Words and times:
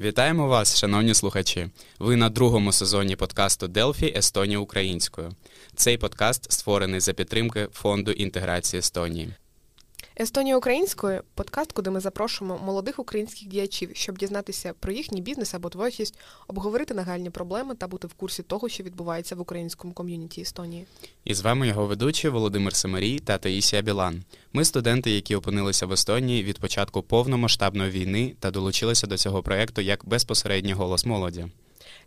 Вітаємо 0.00 0.46
вас, 0.46 0.78
шановні 0.78 1.14
слухачі. 1.14 1.68
Ви 1.98 2.16
на 2.16 2.28
другому 2.30 2.72
сезоні 2.72 3.16
подкасту 3.16 3.68
Делфі 3.68 4.14
Естонія 4.16 4.58
українською. 4.58 5.32
Цей 5.74 5.98
подкаст 5.98 6.52
створений 6.52 7.00
за 7.00 7.12
підтримки 7.12 7.68
фонду 7.72 8.10
інтеграції 8.10 8.78
Естонії. 8.78 9.34
Естонія 10.20 10.56
українською 10.56 11.22
подкаст, 11.34 11.72
куди 11.72 11.90
ми 11.90 12.00
запрошуємо 12.00 12.60
молодих 12.64 12.98
українських 12.98 13.48
діячів, 13.48 13.90
щоб 13.92 14.18
дізнатися 14.18 14.74
про 14.80 14.92
їхній 14.92 15.20
бізнес 15.20 15.54
або 15.54 15.68
творчість, 15.68 16.18
обговорити 16.48 16.94
нагальні 16.94 17.30
проблеми 17.30 17.74
та 17.74 17.88
бути 17.88 18.06
в 18.06 18.14
курсі 18.14 18.42
того, 18.42 18.68
що 18.68 18.82
відбувається 18.82 19.34
в 19.34 19.40
українському 19.40 19.94
ком'юніті 19.94 20.40
Естонії. 20.40 20.86
І 21.24 21.34
з 21.34 21.40
вами 21.40 21.68
його 21.68 21.86
ведучі 21.86 22.28
Володимир 22.28 22.74
Семарій 22.74 23.18
та 23.18 23.38
Таїсія 23.38 23.82
Білан. 23.82 24.22
Ми 24.52 24.64
студенти, 24.64 25.10
які 25.10 25.36
опинилися 25.36 25.86
в 25.86 25.92
Естонії 25.92 26.44
від 26.44 26.58
початку 26.58 27.02
повномасштабної 27.02 27.90
війни 27.90 28.34
та 28.40 28.50
долучилися 28.50 29.06
до 29.06 29.16
цього 29.16 29.42
проєкту 29.42 29.80
як 29.80 30.04
безпосередній 30.04 30.72
голос 30.72 31.06
молоді. 31.06 31.46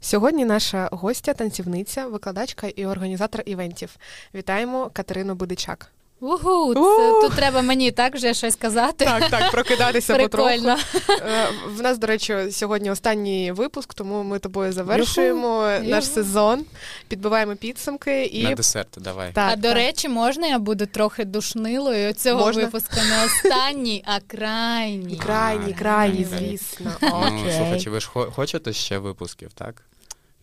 Сьогодні 0.01 0.45
наша 0.45 0.89
гостя, 0.91 1.33
танцівниця, 1.33 2.07
викладачка 2.07 2.67
і 2.67 2.85
організатор 2.85 3.43
івентів. 3.45 3.95
Вітаємо 4.33 4.89
Катерину 4.93 5.35
Будичак. 5.35 5.91
Угу, 6.23 6.73
це, 6.97 7.11
тут 7.27 7.33
треба 7.35 7.61
мені 7.61 7.91
так 7.91 8.15
вже 8.15 8.33
щось 8.33 8.55
казати. 8.55 9.05
Так, 9.05 9.29
так, 9.29 9.51
прокидатися 9.51 10.13
Прикольно. 10.15 10.77
потроху. 10.95 11.21
Е, 11.27 11.47
В 11.77 11.81
нас, 11.81 11.97
до 11.97 12.07
речі, 12.07 12.37
сьогодні 12.51 12.91
останній 12.91 13.51
випуск, 13.51 13.93
тому 13.93 14.23
ми 14.23 14.39
тобою 14.39 14.73
завершуємо 14.73 15.67
Юху, 15.71 15.89
наш 15.89 16.03
юху. 16.03 16.15
сезон, 16.15 16.65
підбиваємо 17.07 17.55
підсумки 17.55 18.25
і 18.25 18.43
На 18.43 18.55
десерт, 18.55 18.87
давай. 18.97 19.31
так, 19.33 19.49
а 19.53 19.55
до 19.55 19.73
речі, 19.73 20.09
можна 20.09 20.47
я 20.47 20.59
буду 20.59 20.85
трохи 20.85 21.25
душнилою 21.25 22.13
цього 22.13 22.45
Можна? 22.45 22.63
випуску 22.63 22.95
не 23.09 23.25
останній, 23.25 24.03
а 24.07 24.19
крайній. 24.19 25.15
крайні, 25.17 25.73
А, 25.77 25.79
крайні, 25.79 26.23
крайні. 26.23 26.25
звісно. 26.39 26.91
Ну, 27.01 27.51
слухачі, 27.57 27.89
ви 27.89 27.99
ж 27.99 28.09
хочете 28.09 28.73
ще 28.73 28.97
випусків, 28.97 29.53
так? 29.53 29.81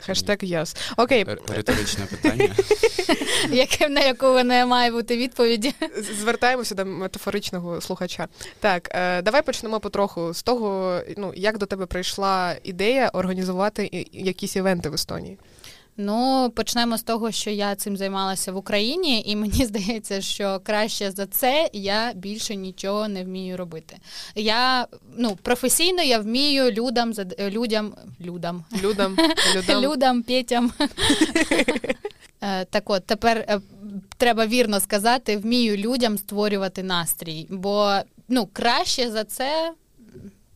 Хештег 0.00 0.38
yes. 0.38 0.76
Окей, 0.96 1.26
Риторичне 1.48 2.06
питання. 2.06 2.54
Яке 3.50 3.88
на 3.88 4.00
яку 4.00 4.42
не 4.42 4.66
має 4.66 4.90
бути 4.90 5.16
відповіді. 5.16 5.74
звертаємося 6.20 6.74
до 6.74 6.86
метафоричного 6.86 7.80
слухача. 7.80 8.28
Так, 8.60 8.88
е, 8.94 9.22
давай 9.22 9.42
почнемо 9.42 9.80
потроху 9.80 10.34
з 10.34 10.42
того, 10.42 11.00
ну 11.16 11.32
як 11.36 11.58
до 11.58 11.66
тебе 11.66 11.86
прийшла 11.86 12.56
ідея 12.62 13.08
організувати 13.12 14.06
якісь 14.12 14.56
івенти 14.56 14.88
в 14.88 14.94
Естонії. 14.94 15.38
Ну, 15.96 16.50
почнемо 16.56 16.98
з 16.98 17.02
того, 17.02 17.30
що 17.30 17.50
я 17.50 17.74
цим 17.74 17.96
займалася 17.96 18.52
в 18.52 18.56
Україні, 18.56 19.22
і 19.26 19.36
мені 19.36 19.64
здається, 19.66 20.20
що 20.20 20.60
краще 20.64 21.10
за 21.10 21.26
це 21.26 21.70
я 21.72 22.12
більше 22.14 22.56
нічого 22.56 23.08
не 23.08 23.24
вмію 23.24 23.56
робити. 23.56 23.96
Я 24.34 24.86
ну 25.16 25.38
професійно 25.42 26.02
я 26.02 26.18
вмію 26.18 26.70
людям 26.70 27.12
людям 27.38 27.94
людям 28.20 28.64
Людям, 28.82 29.16
людям. 29.56 29.82
людям, 29.82 30.22
петям. 30.22 30.72
Е, 32.42 32.64
Так 32.64 32.90
от, 32.90 33.06
тепер 33.06 33.38
е, 33.38 33.60
треба 34.16 34.46
вірно 34.46 34.80
сказати, 34.80 35.36
вмію 35.36 35.76
людям 35.76 36.18
створювати 36.18 36.82
настрій, 36.82 37.46
бо 37.50 37.94
ну, 38.28 38.48
краще 38.52 39.10
за 39.10 39.24
це. 39.24 39.72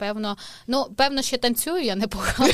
Певно, 0.05 0.37
ну 0.67 0.85
певно, 0.97 1.23
ще 1.23 1.39
танцюю 1.39 1.83
я 1.85 1.97
непогано. 1.97 2.53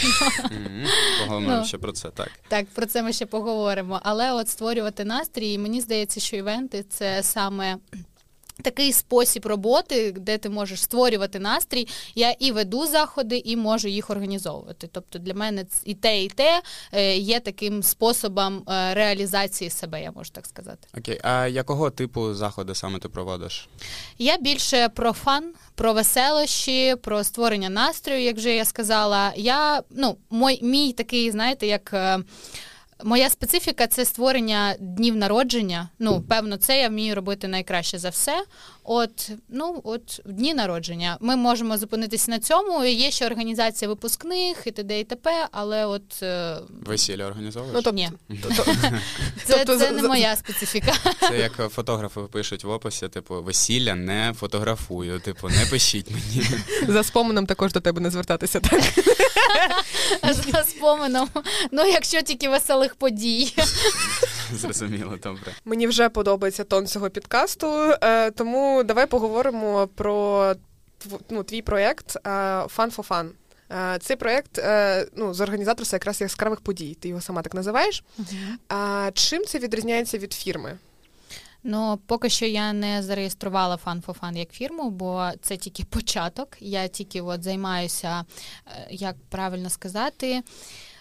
Поговоримо 1.26 1.56
Ну. 1.56 1.64
ще 1.64 1.78
про 1.78 1.92
це, 1.92 2.08
так. 2.10 2.30
Так, 2.48 2.66
про 2.74 2.86
це 2.86 3.02
ми 3.02 3.12
ще 3.12 3.26
поговоримо. 3.26 4.00
Але 4.02 4.32
от 4.32 4.48
створювати 4.48 5.04
настрій, 5.04 5.58
мені 5.58 5.80
здається, 5.80 6.20
що 6.20 6.36
івенти 6.36 6.82
це 6.82 7.22
саме. 7.22 7.76
Такий 8.62 8.92
спосіб 8.92 9.46
роботи, 9.46 10.12
де 10.12 10.38
ти 10.38 10.48
можеш 10.48 10.82
створювати 10.82 11.38
настрій. 11.38 11.88
Я 12.14 12.30
і 12.30 12.52
веду 12.52 12.86
заходи, 12.86 13.42
і 13.44 13.56
можу 13.56 13.88
їх 13.88 14.10
організовувати. 14.10 14.88
Тобто 14.92 15.18
для 15.18 15.34
мене 15.34 15.64
і 15.84 15.94
те, 15.94 16.24
і 16.24 16.28
те 16.28 16.62
е, 16.92 17.16
є 17.16 17.40
таким 17.40 17.82
способом 17.82 18.62
е, 18.68 18.94
реалізації 18.94 19.70
себе, 19.70 20.02
я 20.02 20.12
можу 20.12 20.30
так 20.30 20.46
сказати. 20.46 20.88
Окей, 20.98 21.20
а 21.22 21.46
якого 21.46 21.90
типу 21.90 22.34
заходи 22.34 22.74
саме 22.74 22.98
ти 22.98 23.08
проводиш? 23.08 23.68
Я 24.18 24.38
більше 24.38 24.88
про 24.88 25.12
фан, 25.12 25.52
про 25.74 25.92
веселощі, 25.92 26.96
про 27.02 27.24
створення 27.24 27.68
настрою, 27.68 28.22
як 28.22 28.36
вже 28.36 28.54
я 28.54 28.64
сказала. 28.64 29.32
Я 29.36 29.82
ну, 29.90 30.16
мой 30.30 30.58
мій 30.62 30.92
такий, 30.92 31.30
знаєте, 31.30 31.66
як. 31.66 31.94
Моя 33.04 33.30
специфіка 33.30 33.86
це 33.86 34.04
створення 34.04 34.74
днів 34.80 35.16
народження. 35.16 35.88
Ну, 35.98 36.22
певно, 36.28 36.56
це 36.56 36.80
я 36.80 36.88
вмію 36.88 37.14
робити 37.14 37.48
найкраще 37.48 37.98
за 37.98 38.08
все. 38.08 38.44
От, 38.92 39.30
ну, 39.48 39.80
от 39.84 40.20
дні 40.24 40.54
народження. 40.54 41.16
Ми 41.20 41.36
можемо 41.36 41.78
зупинитися 41.78 42.30
на 42.30 42.38
цьому. 42.38 42.84
Є 42.84 43.10
ще 43.10 43.26
організація 43.26 43.88
випускних 43.88 44.56
і 44.64 44.70
т.д. 44.70 45.00
і 45.00 45.04
т.п., 45.04 45.48
але 45.52 45.86
от 45.86 46.22
е, 46.22 46.56
Весілля 46.86 47.26
організовуєш? 47.26 47.74
Ну, 47.74 47.82
тобто, 47.82 47.96
ні, 47.96 48.10
то- 48.42 48.48
це, 49.44 49.56
тобто 49.56 49.78
це 49.78 49.90
не 49.90 50.02
моя 50.02 50.36
специфіка. 50.36 50.92
Це 51.20 51.38
як 51.38 51.52
фотографи 51.52 52.20
пишуть 52.20 52.64
в 52.64 52.70
описі, 52.70 53.08
типу, 53.08 53.42
весілля 53.42 53.94
не 53.94 54.34
фотографую, 54.40 55.20
типу, 55.20 55.48
не 55.48 55.66
пишіть 55.70 56.10
мені. 56.10 56.46
за 56.88 57.02
споменом 57.02 57.46
також 57.46 57.72
до 57.72 57.80
тебе 57.80 58.00
не 58.00 58.10
звертатися. 58.10 58.60
Так 58.60 58.82
За 60.52 60.64
споменом. 60.64 61.28
Ну, 61.72 61.86
якщо 61.86 62.22
тільки 62.22 62.48
веселих 62.48 62.94
подій. 62.94 63.54
Зрозуміло, 64.56 65.18
добре. 65.22 65.52
мені 65.64 65.86
вже 65.86 66.08
подобається 66.08 66.64
тон 66.64 66.86
цього 66.86 67.10
підкасту, 67.10 67.66
е, 68.02 68.30
тому 68.30 68.82
давай 68.84 69.06
поговоримо 69.06 69.88
про 69.94 70.54
ну, 71.30 71.42
твій 71.42 71.62
проєкт 71.62 72.16
е, 72.16 72.30
Fun 72.60 72.96
for 72.96 73.08
Fun. 73.08 73.28
Е, 73.72 73.98
Цей 73.98 74.16
проєкт 74.16 74.60
ну, 75.16 75.34
з 75.34 75.40
організаторства 75.40 75.96
якраз 75.96 76.20
яскравих 76.20 76.60
подій. 76.60 76.96
Ти 77.00 77.08
його 77.08 77.20
сама 77.20 77.42
так 77.42 77.54
називаєш. 77.54 78.04
А 78.68 79.10
чим 79.14 79.44
це 79.44 79.58
відрізняється 79.58 80.18
від 80.18 80.32
фірми? 80.32 80.78
Ну, 81.62 81.98
поки 82.06 82.28
що 82.28 82.46
я 82.46 82.72
не 82.72 83.02
зареєструвала 83.02 83.78
Fun 83.86 84.04
for 84.04 84.20
Fun 84.20 84.38
як 84.38 84.50
фірму, 84.50 84.90
бо 84.90 85.30
це 85.42 85.56
тільки 85.56 85.84
початок. 85.90 86.56
Я 86.60 86.88
тільки 86.88 87.20
от 87.20 87.42
займаюся, 87.42 88.24
як 88.90 89.16
правильно 89.28 89.70
сказати. 89.70 90.42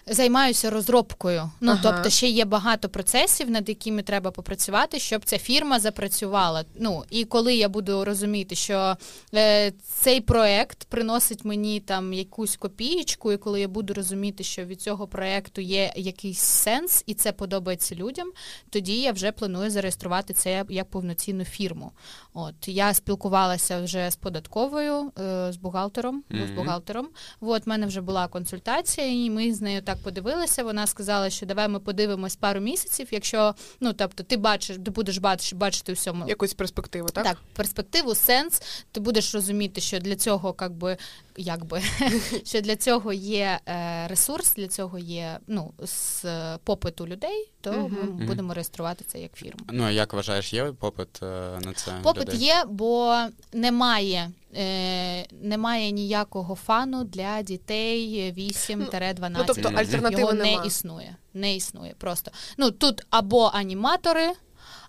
Займаюся 0.06 0.70
розробкою. 0.70 1.50
Ну 1.60 1.72
Ага. 1.72 1.80
тобто, 1.82 2.10
ще 2.10 2.28
є 2.28 2.44
багато 2.44 2.88
процесів, 2.88 3.50
над 3.50 3.68
якими 3.68 4.02
треба 4.02 4.30
попрацювати, 4.30 4.98
щоб 4.98 5.24
ця 5.24 5.38
фірма 5.38 5.80
запрацювала. 5.80 6.64
Ну 6.74 7.04
і 7.10 7.24
коли 7.24 7.54
я 7.54 7.68
буду 7.68 8.04
розуміти, 8.04 8.54
що 8.54 8.96
е, 9.34 9.72
цей 9.88 10.20
проект 10.20 10.84
приносить 10.84 11.44
мені 11.44 11.80
там 11.80 12.12
якусь 12.12 12.56
копієчку, 12.56 13.32
і 13.32 13.36
коли 13.36 13.60
я 13.60 13.68
буду 13.68 13.94
розуміти, 13.94 14.44
що 14.44 14.64
від 14.64 14.80
цього 14.82 15.06
проекту 15.06 15.60
є 15.60 15.92
якийсь 15.96 16.38
сенс, 16.38 17.02
і 17.06 17.14
це 17.14 17.32
подобається 17.32 17.94
людям, 17.94 18.32
тоді 18.70 19.00
я 19.00 19.12
вже 19.12 19.32
планую 19.32 19.70
зареєструвати 19.70 20.32
це 20.34 20.64
як- 20.68 20.90
повноцінну 20.90 21.44
фірму. 21.44 21.92
От 22.34 22.68
я 22.68 22.94
спілкувалася 22.94 23.80
вже 23.82 24.10
з 24.10 24.16
податковою, 24.16 25.12
е, 25.20 25.52
з 25.52 25.56
бухгалтером, 25.56 26.24
бо 26.30 26.46
з 26.46 26.50
бухгалтером. 26.50 27.08
От 27.40 27.66
в 27.66 27.68
мене 27.68 27.86
вже 27.86 28.00
була 28.00 28.28
консультація, 28.28 29.06
і 29.26 29.30
ми 29.30 29.54
з 29.54 29.60
нею 29.60 29.82
так 29.82 29.99
подивилися. 30.00 30.62
Вона 30.62 30.86
сказала, 30.86 31.30
що 31.30 31.46
давай 31.46 31.68
ми 31.68 31.80
подивимось 31.80 32.36
пару 32.36 32.60
місяців. 32.60 33.08
Якщо 33.10 33.54
ну 33.80 33.92
тобто 33.92 34.22
ти 34.22 34.36
бачиш, 34.36 34.76
ти 34.84 34.90
будеш 34.90 35.18
бачити, 35.18 35.56
бачити 35.56 35.92
всьому 35.92 36.28
Якусь 36.28 36.54
перспективу, 36.54 37.08
так? 37.08 37.24
так, 37.24 37.36
перспективу, 37.52 38.14
сенс. 38.14 38.62
Ти 38.92 39.00
будеш 39.00 39.34
розуміти, 39.34 39.80
що 39.80 39.98
для 39.98 40.16
цього, 40.16 40.52
как 40.52 40.72
би, 40.72 40.96
якби, 41.36 41.82
що 42.44 42.60
для 42.60 42.76
цього 42.76 43.12
є 43.12 43.60
е, 43.66 44.06
ресурс, 44.08 44.54
для 44.54 44.68
цього 44.68 44.98
є 44.98 45.38
ну, 45.46 45.72
з 45.84 46.24
е, 46.24 46.58
попиту 46.64 47.06
людей, 47.06 47.50
то 47.60 47.72
Мгм. 47.72 48.16
ми 48.18 48.26
будемо 48.26 48.54
реєструвати 48.54 49.04
це 49.08 49.20
як 49.20 49.32
фірму. 49.36 49.60
Ну, 49.72 49.84
а 49.84 49.90
як 49.90 50.12
вважаєш, 50.12 50.52
є 50.52 50.64
попит 50.64 51.22
е, 51.22 51.26
на 51.64 51.72
це? 51.76 51.92
Попит 52.02 52.28
людей? 52.28 52.40
є, 52.40 52.64
бо 52.68 53.16
немає, 53.52 54.30
е, 54.56 55.26
немає 55.42 55.90
ніякого 55.90 56.54
фану 56.54 57.04
для 57.04 57.42
дітей 57.42 58.32
8-12. 58.36 59.38
Ну, 59.38 59.44
тобто 59.46 59.68
Мгм. 59.68 59.78
альтернативи 59.78 60.20
Його 60.20 60.32
нема. 60.32 60.60
не 60.60 60.66
існує. 60.66 61.16
Не 61.34 61.56
існує 61.56 61.94
просто. 61.98 62.30
Ну 62.58 62.70
тут 62.70 63.02
або 63.10 63.50
аніматори, 63.54 64.32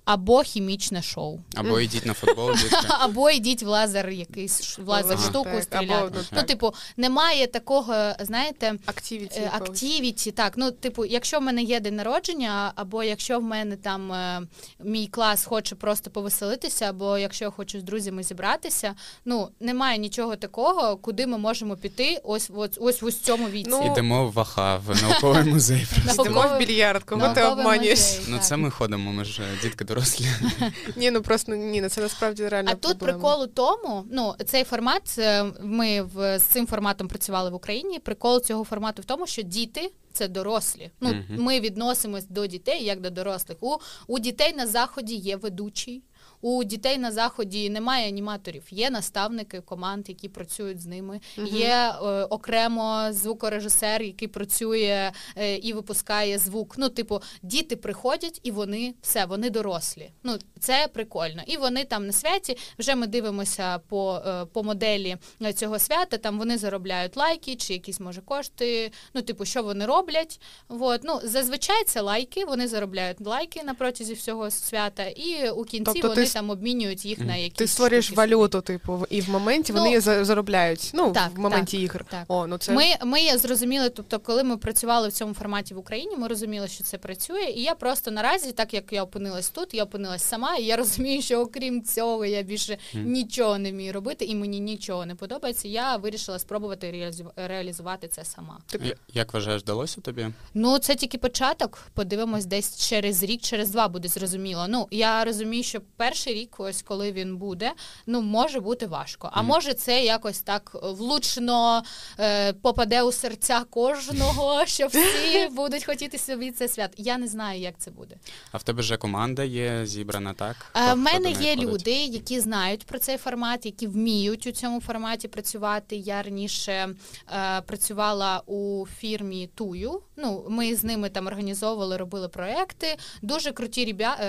або 0.05 0.41
хімічне 0.41 1.01
шоу. 1.01 1.39
Або 1.55 1.79
йдіть 1.79 2.05
на 2.05 2.13
футбол, 2.13 2.53
дітки. 2.55 2.87
Або 2.89 3.29
йдіть 3.29 3.63
в 3.63 3.67
лазер 3.67 4.09
якийсь 4.09 4.79
в 4.79 4.87
лазер 4.87 5.19
штуку 5.19 5.49
стріляти. 5.61 6.19
ну, 6.31 6.43
типу, 6.43 6.73
немає 6.97 7.47
такого, 7.47 7.93
знаєте, 8.19 8.73
Активіті. 8.85 9.39
е, 9.39 9.51
активіті. 9.53 10.31
Так, 10.31 10.53
ну, 10.55 10.71
типу, 10.71 11.05
якщо 11.05 11.39
в 11.39 11.41
мене 11.41 11.63
є 11.63 11.79
день 11.79 11.95
народження, 11.95 12.71
або 12.75 13.03
якщо 13.03 13.39
в 13.39 13.43
мене 13.43 13.75
там 13.75 14.11
е, 14.13 14.41
мій 14.83 15.07
клас 15.07 15.45
хоче 15.45 15.75
просто 15.75 16.09
повеселитися, 16.09 16.85
або 16.89 17.17
якщо 17.17 17.45
я 17.45 17.51
хочу 17.51 17.79
з 17.79 17.83
друзями 17.83 18.23
зібратися, 18.23 18.93
ну 19.25 19.49
немає 19.59 19.97
нічого 19.97 20.35
такого, 20.35 20.97
куди 20.97 21.27
ми 21.27 21.37
можемо 21.37 21.75
піти 21.75 22.21
ось 22.23 22.51
ось 22.55 22.77
ось, 23.01 23.03
в 23.03 23.21
цьому 23.21 23.49
віці. 23.49 23.69
Ну, 23.69 23.91
Ідемо 23.91 24.27
в 24.27 24.33
Ваха, 24.33 24.75
в 24.77 25.01
науковий 25.03 25.43
музей. 25.43 25.87
Йдемо 26.19 26.41
в 26.41 26.59
більярд, 26.59 27.03
кого 27.03 27.33
ти 27.33 27.43
обманюєш? 27.43 27.99
Ну, 28.27 28.39
це 28.39 28.57
ми 28.57 28.71
ходимо, 28.71 29.11
ми 29.11 29.25
ж 29.25 29.41
е, 29.41 29.61
дітки 29.63 29.85
дорослі. 29.95 30.25
Ні, 30.95 31.11
ну 31.11 31.21
просто 31.21 31.55
ні, 31.55 31.81
ну 31.81 31.89
це 31.89 32.01
насправді 32.01 32.47
реально. 32.47 32.71
А 32.73 32.75
тут 32.75 32.97
прикол 32.99 33.43
у 33.43 33.47
тому, 33.47 34.05
ну 34.11 34.35
цей 34.45 34.63
формат. 34.63 35.15
е, 35.17 35.43
Ми 35.61 36.01
в 36.01 36.39
з 36.39 36.43
цим 36.43 36.67
форматом 36.67 37.07
працювали 37.07 37.49
в 37.49 37.53
Україні. 37.53 37.99
Прикол 37.99 38.41
цього 38.41 38.63
формату 38.63 39.01
в 39.01 39.05
тому, 39.05 39.27
що 39.27 39.41
діти. 39.41 39.91
Це 40.13 40.27
дорослі. 40.27 40.91
Ну 41.01 41.09
Мгм. 41.09 41.25
ми 41.43 41.59
відносимось 41.59 42.25
до 42.29 42.47
дітей 42.47 42.83
як 42.83 43.01
до 43.01 43.09
дорослих. 43.09 43.57
У, 43.61 43.77
у 44.07 44.19
дітей 44.19 44.53
на 44.57 44.67
заході 44.67 45.15
є 45.15 45.35
ведучий. 45.35 46.03
У 46.41 46.63
дітей 46.63 46.97
на 46.97 47.11
заході 47.11 47.69
немає 47.69 48.07
аніматорів, 48.07 48.63
є 48.69 48.89
наставники 48.89 49.61
команд, 49.61 50.09
які 50.09 50.29
працюють 50.29 50.81
з 50.81 50.85
ними. 50.85 51.19
Є 51.37 51.69
е, 51.69 52.23
окремо 52.23 53.07
звукорежисер, 53.11 54.01
який 54.01 54.27
працює 54.27 55.11
е, 55.37 55.57
і 55.57 55.73
випускає 55.73 56.37
звук. 56.37 56.75
Ну, 56.77 56.89
типу, 56.89 57.21
діти 57.43 57.75
приходять 57.75 58.39
і 58.43 58.51
вони 58.51 58.93
все, 59.01 59.25
вони 59.25 59.49
дорослі. 59.49 60.11
Ну 60.23 60.37
це 60.59 60.87
прикольно. 60.93 61.41
І 61.47 61.57
вони 61.57 61.85
там 61.85 62.07
на 62.07 62.13
святі. 62.13 62.57
Вже 62.79 62.95
ми 62.95 63.07
дивимося 63.07 63.79
по, 63.79 64.21
е, 64.27 64.45
по 64.45 64.63
моделі 64.63 65.17
е, 65.41 65.53
цього 65.53 65.79
свята. 65.79 66.17
Там 66.17 66.39
вони 66.39 66.57
заробляють 66.57 67.17
лайки 67.17 67.55
чи 67.55 67.73
якісь 67.73 67.99
може 67.99 68.21
кошти. 68.21 68.91
Ну, 69.13 69.21
типу, 69.21 69.45
що 69.45 69.63
вони 69.63 69.85
роблять. 69.85 70.41
Вот. 70.69 71.01
Ну, 71.03 71.19
зазвичай 71.23 71.83
це 71.83 72.01
лайки. 72.01 72.45
Вони 72.45 72.67
заробляють 72.67 73.21
лайки 73.21 73.63
на 73.63 73.73
протязі 73.73 74.13
всього 74.13 74.51
свята, 74.51 75.03
і 75.03 75.49
у 75.49 75.63
кінці 75.63 75.91
Тобто 75.93 76.07
вони 76.07 76.25
там 76.33 76.49
обмінюють 76.49 77.05
їх 77.05 77.19
на 77.19 77.35
якісь 77.35 77.57
Ти 77.57 77.67
створюєш 77.67 78.05
штуки 78.05 78.17
валюту, 78.17 78.61
типу, 78.61 79.05
і 79.09 79.21
в 79.21 79.29
моменті 79.29 79.73
Ну, 79.73 79.79
вони 79.83 79.99
заробляють. 79.99 80.91
Ну, 80.93 81.11
так, 81.11 81.31
в 81.35 81.39
моменті 81.39 81.77
так, 81.77 81.83
ігр. 81.83 82.05
так. 82.09 82.23
О, 82.27 82.47
ну 82.47 82.57
це 82.57 82.71
Ми, 82.71 82.85
ми 83.05 83.37
зрозуміли, 83.37 83.89
тобто, 83.89 84.19
коли 84.19 84.43
ми 84.43 84.57
працювали 84.57 85.07
в 85.07 85.11
цьому 85.11 85.33
форматі 85.33 85.73
в 85.73 85.77
Україні, 85.77 86.15
ми 86.17 86.27
розуміли, 86.27 86.67
що 86.67 86.83
це 86.83 86.97
працює. 86.97 87.43
І 87.43 87.61
я 87.61 87.75
просто 87.75 88.11
наразі, 88.11 88.51
так 88.51 88.73
як 88.73 88.93
я 88.93 89.03
опинилась 89.03 89.49
тут, 89.49 89.73
я 89.73 89.83
опинилась 89.83 90.23
сама, 90.23 90.55
і 90.55 90.63
я 90.63 90.75
розумію, 90.75 91.21
що 91.21 91.39
окрім 91.39 91.83
цього 91.83 92.25
я 92.25 92.41
більше 92.41 92.77
нічого 92.93 93.57
не 93.57 93.71
вмію 93.71 93.93
робити, 93.93 94.25
і 94.25 94.35
мені 94.35 94.59
нічого 94.59 95.05
не 95.05 95.15
подобається. 95.15 95.67
Я 95.67 95.95
вирішила 95.97 96.39
спробувати 96.39 96.91
реалізу- 96.91 97.31
реалізувати 97.35 98.07
це 98.07 98.25
сама. 98.25 98.59
Я- 98.83 98.95
Як 99.13 99.33
вважаєш, 99.33 99.61
вдалося 99.61 100.01
тобі? 100.01 100.27
Ну, 100.53 100.77
це 100.79 100.95
тільки 100.95 101.17
початок. 101.17 101.77
Подивимось, 101.93 102.45
десь 102.45 102.87
через 102.87 103.23
рік, 103.23 103.41
через 103.41 103.69
два 103.69 103.87
буде 103.87 104.07
зрозуміло. 104.07 104.65
Ну 104.69 104.87
я 104.91 105.23
розумію, 105.25 105.63
що 105.63 105.81
перший 106.21 106.33
рік, 106.41 106.55
ось 106.59 106.81
коли 106.81 107.11
він 107.11 107.37
буде, 107.37 107.71
ну 108.07 108.21
може 108.21 108.59
бути 108.59 108.87
важко. 108.87 109.29
А 109.33 109.41
може, 109.41 109.73
це 109.73 110.03
якось 110.03 110.39
так 110.39 110.71
влучно 110.83 111.83
е, 112.19 112.53
попаде 112.53 113.03
у 113.03 113.11
серця 113.11 113.63
кожного, 113.69 114.65
що 114.65 114.87
всі 114.87 115.47
будуть 115.51 115.85
хотіти 115.85 116.17
собі 116.17 116.51
це 116.51 116.67
свят. 116.67 116.93
Я 116.97 117.17
не 117.17 117.27
знаю, 117.27 117.59
як 117.61 117.73
це 117.77 117.91
буде. 117.91 118.15
А 118.51 118.57
в 118.57 118.63
тебе 118.63 118.79
вже 118.79 118.97
команда 118.97 119.43
є 119.43 119.85
зібрана, 119.85 120.33
так? 120.33 120.55
Е, 120.75 120.93
В 120.93 120.97
мене 120.97 121.29
є 121.31 121.35
входить? 121.55 121.59
люди, 121.63 121.91
які 121.91 122.39
знають 122.39 122.85
про 122.85 122.99
цей 122.99 123.17
формат, 123.17 123.65
які 123.65 123.87
вміють 123.87 124.47
у 124.47 124.51
цьому 124.51 124.81
форматі 124.81 125.27
працювати. 125.27 125.95
Я 125.95 126.21
раніше 126.21 126.89
е, 127.33 127.61
працювала 127.61 128.41
у 128.45 128.85
фірмі 128.97 129.49
Тую. 129.55 130.01
Ну, 130.17 130.45
ми 130.49 130.75
з 130.75 130.83
ними 130.83 131.09
там 131.09 131.27
організовували, 131.27 131.97
робили 131.97 132.29
проекти. 132.29 132.97
Дуже 133.21 133.51
круті 133.51 133.85
ребя, 133.85 134.17
е, 134.19 134.25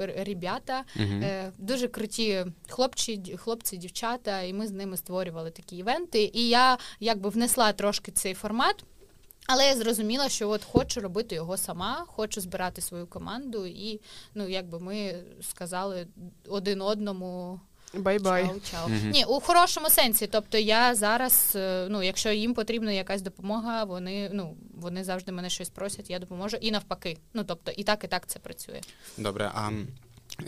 р- 0.00 0.14
дуже 1.58 1.88
круті 1.88 2.46
хлопці, 2.68 3.36
хлопці, 3.38 3.76
дівчата, 3.76 4.42
і 4.42 4.52
ми 4.52 4.66
з 4.66 4.70
ними 4.70 4.96
створювали 4.96 5.50
такі 5.50 5.76
івенти. 5.76 6.30
І 6.34 6.48
я 6.48 6.78
якби 7.00 7.28
внесла 7.28 7.72
трошки 7.72 8.12
цей 8.12 8.34
формат. 8.34 8.84
Але 9.46 9.66
я 9.66 9.76
зрозуміла, 9.76 10.28
що 10.28 10.48
от 10.48 10.64
хочу 10.64 11.00
робити 11.00 11.34
його 11.34 11.56
сама, 11.56 12.04
хочу 12.08 12.40
збирати 12.40 12.80
свою 12.80 13.06
команду, 13.06 13.66
і 13.66 14.00
ну 14.34 14.48
якби 14.48 14.80
ми 14.80 15.14
сказали 15.40 16.06
один 16.48 16.82
одному 16.82 17.60
bye-bye. 17.94 18.44
чао, 18.44 18.60
чао. 18.70 18.88
Мгм. 18.88 19.10
Ні, 19.10 19.24
у 19.24 19.40
хорошому 19.40 19.90
сенсі. 19.90 20.26
Тобто 20.26 20.58
я 20.58 20.94
зараз, 20.94 21.52
е, 21.56 21.86
ну 21.90 22.02
якщо 22.02 22.30
їм 22.30 22.54
потрібна 22.54 22.92
якась 22.92 23.22
допомога, 23.22 23.84
вони 23.84 24.30
ну 24.32 24.56
вони 24.74 25.04
завжди 25.04 25.32
мене 25.32 25.50
щось 25.50 25.68
просять, 25.68 26.10
я 26.10 26.18
допоможу. 26.18 26.56
І 26.60 26.70
навпаки. 26.70 27.18
Ну 27.34 27.44
тобто, 27.44 27.72
і 27.76 27.82
так, 27.82 28.04
і 28.04 28.06
так 28.06 28.26
це 28.26 28.38
працює. 28.38 28.80
Добре, 29.18 29.50
а 29.54 29.70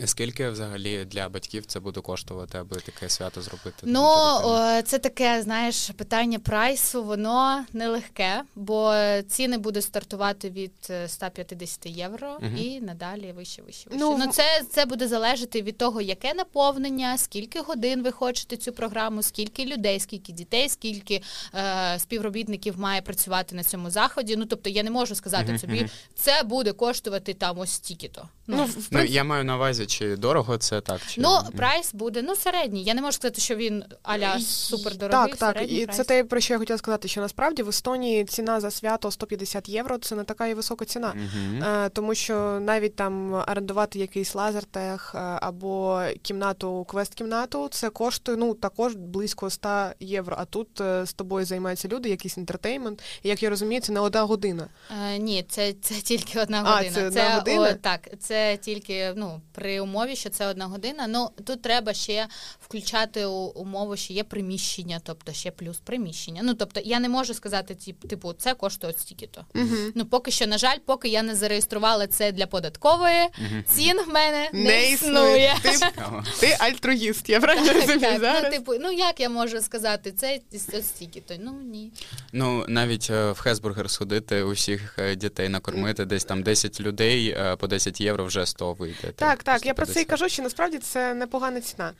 скільки 0.05 0.49
взагалі 0.49 1.05
для 1.05 1.29
батьків 1.29 1.65
це 1.65 1.79
буде 1.79 2.01
коштувати, 2.01 2.57
аби 2.57 2.77
таке 2.77 3.09
свято 3.09 3.41
зробити? 3.41 3.77
Ну, 3.83 4.03
о, 4.43 4.81
це 4.81 4.99
таке, 4.99 5.41
знаєш, 5.41 5.89
питання 5.89 6.39
прайсу, 6.39 7.03
воно 7.03 7.65
нелегке, 7.73 8.43
бо 8.55 8.95
ціни 9.27 9.57
будуть 9.57 9.83
стартувати 9.83 10.49
від 10.49 10.71
е, 10.89 11.07
150 11.07 11.85
євро 11.85 12.37
Мгм. 12.41 12.57
і 12.57 12.81
надалі 12.81 13.31
вище, 13.31 13.61
вище, 13.61 13.89
вище. 13.89 13.99
Ну, 14.05 14.17
Ну, 14.17 14.31
це, 14.31 14.43
це 14.71 14.85
буде 14.85 15.07
залежати 15.07 15.61
від 15.61 15.77
того, 15.77 16.01
яке 16.01 16.33
наповнення, 16.33 17.17
скільки 17.17 17.59
годин 17.61 18.03
ви 18.03 18.11
хочете 18.11 18.57
цю 18.57 18.71
програму, 18.73 19.23
скільки 19.23 19.65
людей, 19.65 19.99
скільки 19.99 20.31
дітей, 20.33 20.69
скільки 20.69 21.21
е, 21.55 21.99
співробітників 21.99 22.79
має 22.79 23.01
працювати 23.01 23.55
на 23.55 23.63
цьому 23.63 23.89
заході. 23.89 24.35
Ну, 24.35 24.45
тобто 24.45 24.69
я 24.69 24.83
не 24.83 24.89
можу 24.91 25.15
сказати 25.15 25.45
Мгм, 25.49 25.59
собі, 25.59 25.75
мгм. 25.79 25.89
це 26.15 26.43
буде 26.43 26.71
коштувати 26.71 27.33
там 27.33 27.59
ось 27.59 27.71
стільки-то. 27.71 28.29
Ну, 28.47 28.65
в 28.65 28.87
Ну, 28.91 29.03
я 29.03 29.23
маю 29.23 29.43
на 29.43 29.55
увазі, 29.55 29.84
чи 29.85 30.15
дорого 30.15 30.57
це 30.57 30.81
так, 30.81 31.01
чи 31.07 31.21
Ну, 31.21 31.39
прайс 31.57 31.93
буде 31.93 32.21
ну 32.21 32.35
середній. 32.35 32.83
Я 32.83 32.93
не 32.93 33.01
можу 33.01 33.11
сказати, 33.11 33.41
що 33.41 33.55
він 33.55 33.83
аля 34.03 34.39
супердорогий. 34.39 35.33
Так, 35.33 35.55
так. 35.55 35.71
І 35.71 35.85
прайс. 35.85 35.97
це 35.97 36.03
те, 36.03 36.23
про 36.23 36.39
що 36.39 36.53
я 36.53 36.57
хотіла 36.59 36.77
сказати, 36.77 37.07
що 37.07 37.21
насправді 37.21 37.63
в 37.63 37.69
Естонії 37.69 38.25
ціна 38.25 38.59
за 38.59 38.71
свято 38.71 39.11
150 39.11 39.69
євро 39.69 39.97
це 39.97 40.15
не 40.15 40.23
така 40.23 40.47
і 40.47 40.53
висока 40.53 40.85
ціна. 40.85 41.13
Мгм. 41.15 41.63
Е, 41.63 41.89
тому 41.89 42.15
що 42.15 42.59
навіть 42.59 42.95
там 42.95 43.33
орендувати 43.33 43.99
якийсь 43.99 44.35
лазертех 44.35 45.11
е, 45.15 45.19
або 45.41 46.01
кімнату, 46.21 46.85
квест-кімнату, 46.89 47.67
це 47.69 47.89
коштує 47.89 48.37
ну 48.37 48.53
також 48.53 48.95
близько 48.95 49.49
100 49.49 49.69
євро. 49.99 50.35
А 50.39 50.45
тут 50.45 50.81
е, 50.81 51.05
з 51.05 51.13
тобою 51.13 51.45
займаються 51.45 51.87
люди, 51.87 52.09
якийсь 52.09 52.37
інтертеймент. 52.37 53.03
І 53.23 53.29
як 53.29 53.43
я 53.43 53.49
розумію, 53.49 53.81
це 53.81 53.93
не 53.93 53.99
одна 53.99 54.23
година. 54.23 54.67
Е, 55.03 55.17
ні, 55.17 55.45
це, 55.49 55.73
це 55.73 55.95
тільки 55.95 56.39
одна 56.39 56.63
А, 56.65 56.75
година. 56.77 56.91
це 56.93 57.07
одна 57.07 57.35
година? 57.35 57.69
О, 57.71 57.73
так, 57.73 58.09
це 58.19 58.57
тільки 58.57 59.13
ну, 59.15 59.41
при 59.51 59.74
умові, 59.79 60.15
що 60.15 60.29
це 60.29 60.47
одна 60.47 60.65
година. 60.65 61.07
Ну 61.07 61.29
тут 61.45 61.61
треба 61.61 61.93
ще 61.93 62.27
включати 62.61 63.25
у, 63.25 63.31
умову, 63.31 63.95
що 63.97 64.13
є 64.13 64.23
приміщення, 64.23 65.01
тобто 65.03 65.33
ще 65.33 65.51
плюс 65.51 65.77
приміщення. 65.77 66.41
Ну 66.43 66.53
тобто 66.53 66.81
я 66.85 66.99
не 66.99 67.09
можу 67.09 67.33
сказати, 67.33 67.73
тип- 67.73 68.07
типу, 68.07 68.33
це 68.33 68.53
коштує 68.53 68.93
от 68.93 68.99
стільки-то. 68.99 69.45
Угу. 69.55 69.75
Ну 69.95 70.05
поки 70.05 70.31
що, 70.31 70.47
на 70.47 70.57
жаль, 70.57 70.77
поки 70.85 71.07
я 71.09 71.23
не 71.23 71.35
зареєструвала 71.35 72.07
це 72.07 72.31
для 72.31 72.47
податкової, 72.47 73.27
Мгм. 73.39 73.63
цін 73.67 73.97
в 74.07 74.07
мене 74.07 74.49
не, 74.53 74.63
Не 74.63 74.91
існує. 74.91 75.53
існує. 75.63 75.81
Ти, 75.81 75.91
ти 76.47 76.57
альтруїст, 76.59 77.29
я 77.29 77.39
правильно 77.39 77.73
розумію 77.73 77.99
Так, 77.99 78.19
зараз? 78.19 78.43
ну, 78.43 78.49
типу, 78.49 78.73
ну 78.79 78.91
як 78.91 79.19
я 79.19 79.29
можу 79.29 79.61
сказати, 79.61 80.11
це 80.11 80.39
стільки-то? 80.81 81.33
Ну 81.39 81.51
ні. 81.63 81.91
Ну, 82.33 82.65
навіть 82.67 83.07
е, 83.11 83.31
в 83.31 83.39
Хесбургер 83.39 83.89
сходити, 83.89 84.43
усіх 84.43 84.95
е, 84.99 85.15
дітей 85.15 85.49
накормити, 85.49 86.05
десь 86.05 86.25
там 86.25 86.43
10 86.43 86.81
людей 86.81 87.29
е, 87.29 87.55
по 87.55 87.67
10 87.67 88.01
євро 88.01 88.25
вже 88.25 88.45
100 88.45 88.73
вийде. 88.73 89.11
Так, 89.15 89.43
так, 89.43 89.54
я 89.63 89.73
про 89.73 89.85
це 89.85 90.01
і 90.01 90.05
кажу, 90.05 90.29
що 90.29 90.43
насправді 90.43 90.77
це 90.77 91.13
непогана 91.13 91.61
ціна. 91.61 91.93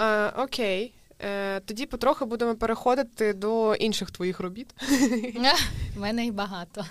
Е, 0.00 0.42
окей. 0.42 0.92
Е, 1.24 1.60
тоді 1.60 1.86
потроху 1.86 2.26
будемо 2.26 2.54
переходити 2.54 3.32
до 3.32 3.74
інших 3.74 4.10
твоїх 4.10 4.40
робіт. 4.40 4.66
В 5.96 6.00
мене 6.00 6.24
їх 6.24 6.34
багато. 6.34 6.84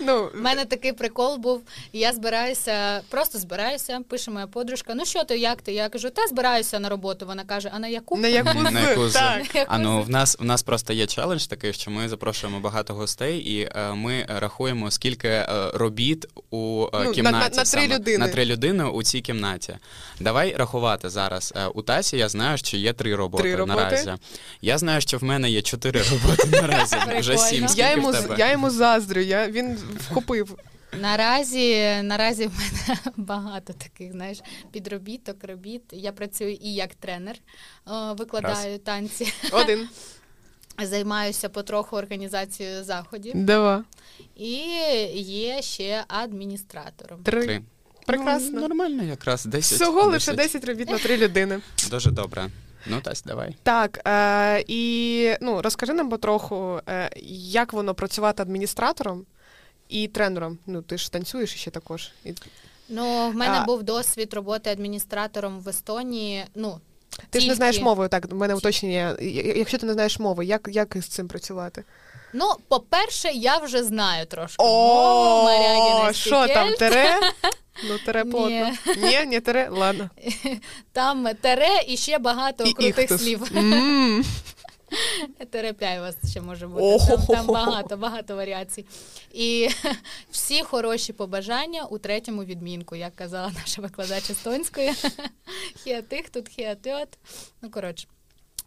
ну, 0.00 0.30
У 0.34 0.38
мене 0.38 0.64
такий 0.64 0.92
прикол 0.92 1.36
був. 1.36 1.62
Я 1.92 2.12
збираюся, 2.12 3.00
просто 3.08 3.38
збираюся, 3.38 4.00
пише 4.08 4.30
моя 4.30 4.46
подружка. 4.46 4.94
Ну 4.94 5.04
що 5.04 5.24
ти, 5.24 5.38
як 5.38 5.62
ти? 5.62 5.72
Я 5.72 5.88
кажу, 5.88 6.10
та 6.10 6.26
збираюся 6.26 6.78
на 6.80 6.88
роботу. 6.88 7.26
Вона 7.26 7.44
каже, 7.44 7.70
а 7.74 7.78
на 7.78 7.88
яку? 7.88 8.16
на 8.16 8.28
яку 8.28 8.58
На 8.62 8.80
яку 8.80 9.08
з 9.08 9.10
з- 9.10 9.14
так. 9.14 9.66
А 9.68 9.78
ну 9.78 10.02
в 10.02 10.10
нас 10.10 10.36
в 10.40 10.44
нас 10.44 10.62
просто 10.62 10.92
є 10.92 11.06
челендж 11.06 11.46
такий, 11.46 11.72
що 11.72 11.90
ми 11.90 12.08
запрошуємо 12.08 12.60
багато 12.60 12.94
гостей, 12.94 13.38
і 13.38 13.68
е, 13.76 13.92
ми 13.94 14.26
рахуємо, 14.28 14.90
скільки 14.90 15.28
е, 15.28 15.46
робіт 15.74 16.26
у 16.50 16.86
е, 16.94 17.04
Ну, 17.04 17.12
кімнаті 17.12 17.36
на- 17.36 17.40
на 17.40 17.48
три 17.48 17.64
саме. 17.64 17.88
людини. 17.88 18.18
на 18.18 18.28
три 18.28 18.44
людини 18.44 18.84
у 18.84 19.02
цій 19.02 19.20
кімнаті. 19.20 19.76
Давай 20.20 20.54
рахувати 20.56 21.10
зараз. 21.10 21.54
У 21.74 21.82
Тасі 21.82 22.16
я 22.16 22.28
знаю, 22.28 22.58
що 22.58 22.76
є 22.76 22.92
три 22.92 23.16
роботи, 23.16 23.42
Три 23.42 23.56
роботи. 23.56 23.71
Наразі. 23.76 24.14
Я 24.62 24.78
знаю, 24.78 25.00
що 25.00 25.18
в 25.18 25.24
мене 25.24 25.50
є 25.50 25.62
чотири 25.62 26.02
роботи 26.02 26.48
наразі. 26.62 26.96
Вже 27.18 27.36
сім. 27.36 27.66
Я 27.76 27.90
йому, 27.90 28.14
я 28.38 28.50
йому 28.52 28.70
заздрю, 28.70 29.20
я, 29.20 29.48
він 29.48 29.78
вхопив. 30.00 30.58
Наразі, 31.00 32.00
наразі 32.02 32.46
в 32.46 32.52
мене 32.58 33.00
багато 33.16 33.72
таких, 33.72 34.12
знаєш, 34.12 34.38
підробіток, 34.72 35.36
робіт. 35.44 35.82
Я 35.92 36.12
працюю 36.12 36.52
і 36.52 36.74
як 36.74 36.94
тренер, 36.94 37.36
е, 37.88 38.12
викладаю 38.12 38.78
танці, 38.78 39.32
Один. 39.52 39.88
займаюся 40.82 41.48
потроху 41.48 41.96
організацією 41.96 42.84
заходів. 42.84 43.32
Два. 43.34 43.84
І 44.36 44.56
є 45.22 45.62
ще 45.62 46.04
адміністратором. 46.08 47.22
Три. 47.22 47.42
Три. 47.42 47.62
Прекрасно. 48.06 48.50
Ну, 48.52 48.60
нормально 48.60 49.02
якраз. 49.02 49.44
10. 49.44 49.80
Всього 49.80 50.02
лише 50.02 50.32
10 50.32 50.64
робіт 50.64 50.90
на 50.90 50.98
три 50.98 51.16
людини. 51.16 51.60
Дуже 51.90 52.10
добре. 52.10 52.48
Ну, 52.86 53.00
Тась, 53.00 53.22
давай. 53.22 53.56
Так, 53.62 54.00
е, 54.06 54.64
і 54.66 55.34
ну, 55.40 55.62
розкажи 55.62 55.92
нам 55.92 56.10
потроху, 56.10 56.80
е, 56.88 57.10
як 57.50 57.72
воно 57.72 57.94
працювати 57.94 58.42
адміністратором 58.42 59.26
і 59.88 60.08
тренером. 60.08 60.58
Ну, 60.66 60.82
ти 60.82 60.98
ж 60.98 61.12
танцюєш 61.12 61.54
ще 61.54 61.70
також. 61.70 62.10
Ну, 62.88 63.30
в 63.30 63.34
мене 63.34 63.58
А. 63.58 63.64
був 63.64 63.82
досвід 63.82 64.34
роботи 64.34 64.70
адміністратором 64.70 65.60
в 65.60 65.68
Естонії. 65.68 66.44
Ну, 66.54 66.80
Ти 67.30 67.40
ж 67.40 67.48
не 67.48 67.54
знаєш 67.54 67.80
мовою, 67.80 68.08
так, 68.08 68.32
в 68.32 68.34
мене 68.34 68.54
уточнення. 68.54 69.16
Якщо 69.56 69.78
ти 69.78 69.86
не 69.86 69.92
знаєш 69.92 70.18
мови, 70.18 70.44
як, 70.44 70.68
як 70.72 70.96
з 70.96 71.06
цим 71.06 71.28
працювати? 71.28 71.84
Ну, 72.32 72.54
по-перше, 72.68 73.28
я 73.28 73.58
вже 73.58 73.84
знаю 73.84 74.26
трошки. 74.26 74.56
О, 74.58 76.12
що 76.12 76.46
там, 76.48 76.72
тере? 76.74 77.20
Ну, 77.88 77.98
тере 78.06 78.24
плотно. 78.24 78.72
Ні, 78.96 79.24
не 79.26 79.40
тере, 79.40 79.68
ладно. 79.68 80.10
Там 80.92 81.28
тере 81.40 81.68
і 81.86 81.96
ще 81.96 82.18
багато 82.18 82.72
крутих 82.72 83.20
слів. 83.20 83.50
Терепляй 85.50 86.00
вас 86.00 86.14
ще 86.30 86.40
може 86.40 86.66
бути. 86.66 87.06
Там, 87.06 87.26
там 87.26 87.46
багато, 87.46 87.96
багато 87.96 88.36
варіацій. 88.36 88.86
І 89.32 89.68
всі 90.30 90.62
хороші 90.62 91.12
побажання 91.12 91.84
у 91.84 91.98
третьому 91.98 92.44
відмінку, 92.44 92.96
як 92.96 93.16
казала 93.16 93.52
наша 93.58 93.82
викладач 93.82 94.30
естонської. 94.30 94.92
Хіатих, 95.84 96.30
тут 96.30 96.48
хіатьот. 96.48 97.08
Ну, 97.62 97.70
коротше. 97.70 98.06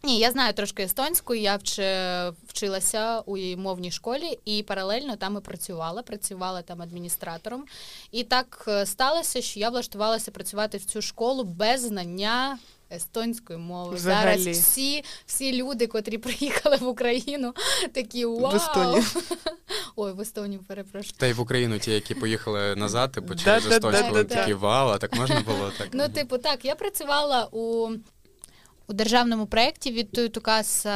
Ні, 0.06 0.18
я 0.18 0.30
знаю 0.30 0.52
трошки 0.52 0.82
естонську, 0.82 1.34
я 1.34 1.56
вч- 1.56 2.32
вчилася 2.46 3.20
у 3.20 3.36
мовній 3.56 3.90
школі 3.90 4.38
і 4.44 4.62
паралельно 4.62 5.16
там 5.16 5.36
і 5.36 5.40
працювала. 5.40 6.02
Працювала 6.02 6.62
там 6.62 6.82
адміністратором. 6.82 7.64
І 8.10 8.24
так 8.24 8.64
е, 8.68 8.86
сталося, 8.86 9.42
що 9.42 9.60
я 9.60 9.70
влаштувалася 9.70 10.30
працювати 10.30 10.78
в 10.78 10.84
цю 10.84 11.02
школу 11.02 11.44
без 11.44 11.80
знання 11.80 12.58
естонської 12.92 13.58
мови. 13.58 13.94
Взагалі. 13.94 14.42
Зараз 14.42 14.58
всі, 14.58 15.04
всі 15.26 15.62
люди, 15.62 15.86
котрі 15.86 16.18
приїхали 16.26 16.76
в 16.76 16.88
Україну, 16.88 17.54
такі 17.92 18.24
вау. 18.24 18.56
Естонію. 18.56 19.04
Ой, 19.96 20.12
в 20.12 20.20
Естонію, 20.20 20.60
перепрошую. 20.68 21.14
Та 21.16 21.26
й 21.26 21.32
в 21.32 21.40
Україну 21.40 21.78
ті, 21.78 21.90
які 21.90 22.14
поїхали 22.14 22.76
назад, 22.76 23.18
да, 23.44 23.56
естонську, 23.56 24.14
да, 24.14 24.24
да. 24.24 24.24
такі 24.24 24.54
вау, 24.54 24.88
а 24.88 24.98
так 24.98 25.16
можна 25.16 25.40
було 25.40 25.72
так. 25.78 25.88
Ну, 25.92 26.08
типу, 26.08 26.38
так, 26.38 26.64
я 26.64 26.74
працювала 26.74 27.48
у. 27.52 27.90
У 28.88 28.92
державному 28.92 29.46
проєкті 29.46 29.90
від 29.92 30.12
Туйтукас, 30.12 30.86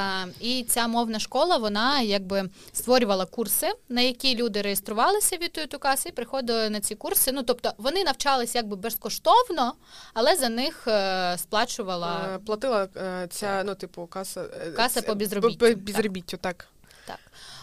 і 0.41 0.65
ця 0.69 0.89
мовна 0.89 1.19
школа 1.19 1.57
вона 1.57 2.01
якби 2.01 2.49
створювала 2.73 3.27
курси, 3.27 3.73
на 3.89 4.01
які 4.01 4.35
люди 4.37 4.63
реєструвалися 4.63 5.37
від 5.37 5.53
Туйтукас 5.53 6.07
і 6.07 6.11
приходили 6.11 6.71
на 6.71 6.81
ці 6.81 6.95
курси. 6.95 7.33
Ну 7.33 7.43
тобто 7.43 7.73
вони 7.79 8.05
навчались 8.05 8.55
якби 8.55 8.77
безкоштовно, 8.77 9.73
але 10.15 10.37
за 10.37 10.49
них 10.49 10.85
е, 10.87 11.37
сплачувала 11.39 12.29
Е, 12.35 12.39
Платила 12.39 12.89
е, 12.97 13.27
ця, 13.31 13.63
ну, 13.67 13.75
типу, 13.75 14.07
каса. 14.07 14.45
е, 14.67 14.71
Каса 14.71 15.03
по 15.03 15.15
безробіттю, 15.15 15.59
по- 15.59 15.67
так. 15.67 15.77
Так. 16.41 16.67
Так. 17.07 17.19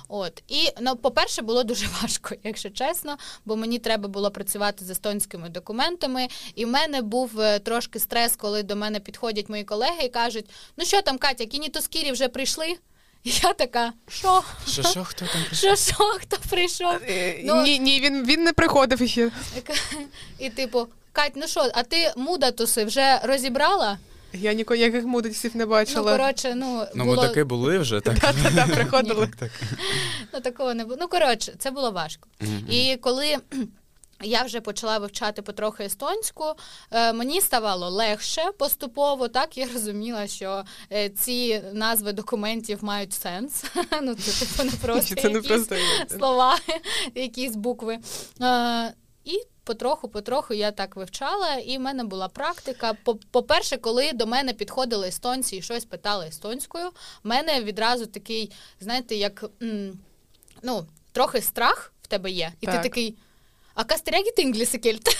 От. 0.07 0.43
І, 0.47 0.69
ну, 0.81 0.95
по-перше, 0.95 1.41
було 1.41 1.63
дуже 1.63 1.87
важко, 2.01 2.35
якщо 2.43 2.69
чесно, 2.69 3.17
бо 3.45 3.55
мені 3.55 3.79
треба 3.79 4.07
було 4.07 4.31
працювати 4.31 4.85
з 4.85 4.89
естонськими 4.89 5.49
документами. 5.49 6.27
І 6.55 6.65
в 6.65 6.67
мене 6.67 7.01
був 7.01 7.41
е, 7.41 7.59
трошки 7.59 7.99
стрес, 7.99 8.35
коли 8.35 8.63
до 8.63 8.75
мене 8.75 8.99
підходять 8.99 9.49
мої 9.49 9.63
колеги 9.63 10.03
і 10.03 10.09
кажуть: 10.09 10.45
ну 10.77 10.85
що 10.85 11.01
там, 11.01 11.17
Катя, 11.17 11.45
кінітоскірі 11.45 12.11
вже 12.11 12.27
прийшли? 12.27 12.77
Я 13.23 13.53
така, 13.53 13.93
що? 14.09 14.43
Що, 14.67 14.83
що, 14.83 15.03
хто 15.03 15.25
там 15.25 15.43
прийшов? 15.47 15.77
Що, 15.77 15.93
що, 15.93 16.03
хто 16.03 16.37
прийшов? 16.49 16.93
Е, 17.09 17.41
Ну- 17.43 17.63
Ні, 17.63 17.79
ні, 17.79 17.99
він, 17.99 18.25
він 18.25 18.43
не 18.43 18.53
приходив 18.53 19.09
ще. 19.09 19.31
І 20.39 20.49
типу, 20.49 20.87
Кать, 21.11 21.31
ну 21.35 21.47
що, 21.47 21.71
а 21.73 21.83
ти 21.83 22.13
мудатуси 22.17 22.85
вже 22.85 23.19
розібрала? 23.23 23.97
Я 24.39 24.53
ніяких 24.53 25.05
мудреців 25.05 25.55
не 25.55 25.63
Ну, 25.65 25.69
бачила. 25.69 26.17
коротше, 26.17 26.53
ну, 26.55 26.85
Ну, 26.95 27.03
було... 27.03 27.15
мудаки 27.15 27.43
були 27.43 27.77
вже, 27.77 28.01
так? 28.01 28.19
Та-та-та, 28.19 28.67
приходили. 28.75 29.29
Так? 29.39 29.51
Ну, 30.33 30.39
такого 30.39 30.73
не 30.73 30.83
було. 30.83 30.97
Ну, 31.01 31.07
коротше, 31.07 31.53
це 31.59 31.71
було 31.71 31.91
важко. 31.91 32.27
І 32.69 32.97
коли 33.01 33.37
я 34.23 34.43
вже 34.43 34.61
почала 34.61 34.97
вивчати 34.97 35.41
потрохи 35.41 35.83
естонську, 35.83 36.43
е, 36.91 37.13
мені 37.13 37.41
ставало 37.41 37.89
легше 37.89 38.41
поступово. 38.59 39.27
Так 39.27 39.57
я 39.57 39.67
розуміла, 39.73 40.27
що 40.27 40.63
е, 40.91 41.09
ці 41.09 41.61
назви 41.73 42.11
документів 42.13 42.83
мають 42.83 43.13
сенс. 43.13 43.63
Ну, 44.01 44.15
це 44.15 44.45
типу 44.45 44.63
не 44.63 45.41
просто 45.41 45.75
слова, 46.17 46.57
якісь 47.15 47.55
букви. 47.55 47.97
Е, 48.41 48.93
І 49.27 49.43
потроху-потроху 49.63 50.53
я 50.53 50.71
так 50.71 50.95
вивчала, 50.95 51.53
і 51.55 51.77
в 51.77 51.81
мене 51.81 52.03
була 52.03 52.27
практика. 52.27 52.93
По- 53.03 53.15
По-перше, 53.15 53.77
коли 53.77 54.13
до 54.13 54.25
мене 54.27 54.53
підходили 54.53 55.07
естонці 55.07 55.55
і 55.55 55.61
щось 55.61 55.85
питали 55.85 56.27
естонською, 56.27 56.89
в 57.23 57.27
мене 57.27 57.63
відразу 57.63 58.05
такий, 58.05 58.51
знаєте, 58.79 59.15
як 59.15 59.45
ну, 60.63 60.85
трохи 61.11 61.41
страх 61.41 61.93
в 62.01 62.07
тебе 62.07 62.31
є, 62.31 62.53
і 62.61 62.65
Так. 62.65 62.75
ти 62.75 62.89
такий. 62.89 63.17
А 63.77 63.83
kas 63.83 63.97
te 63.97 64.07
räägite 64.07 64.39
inglise 64.39 64.81
keelt. 64.81 65.17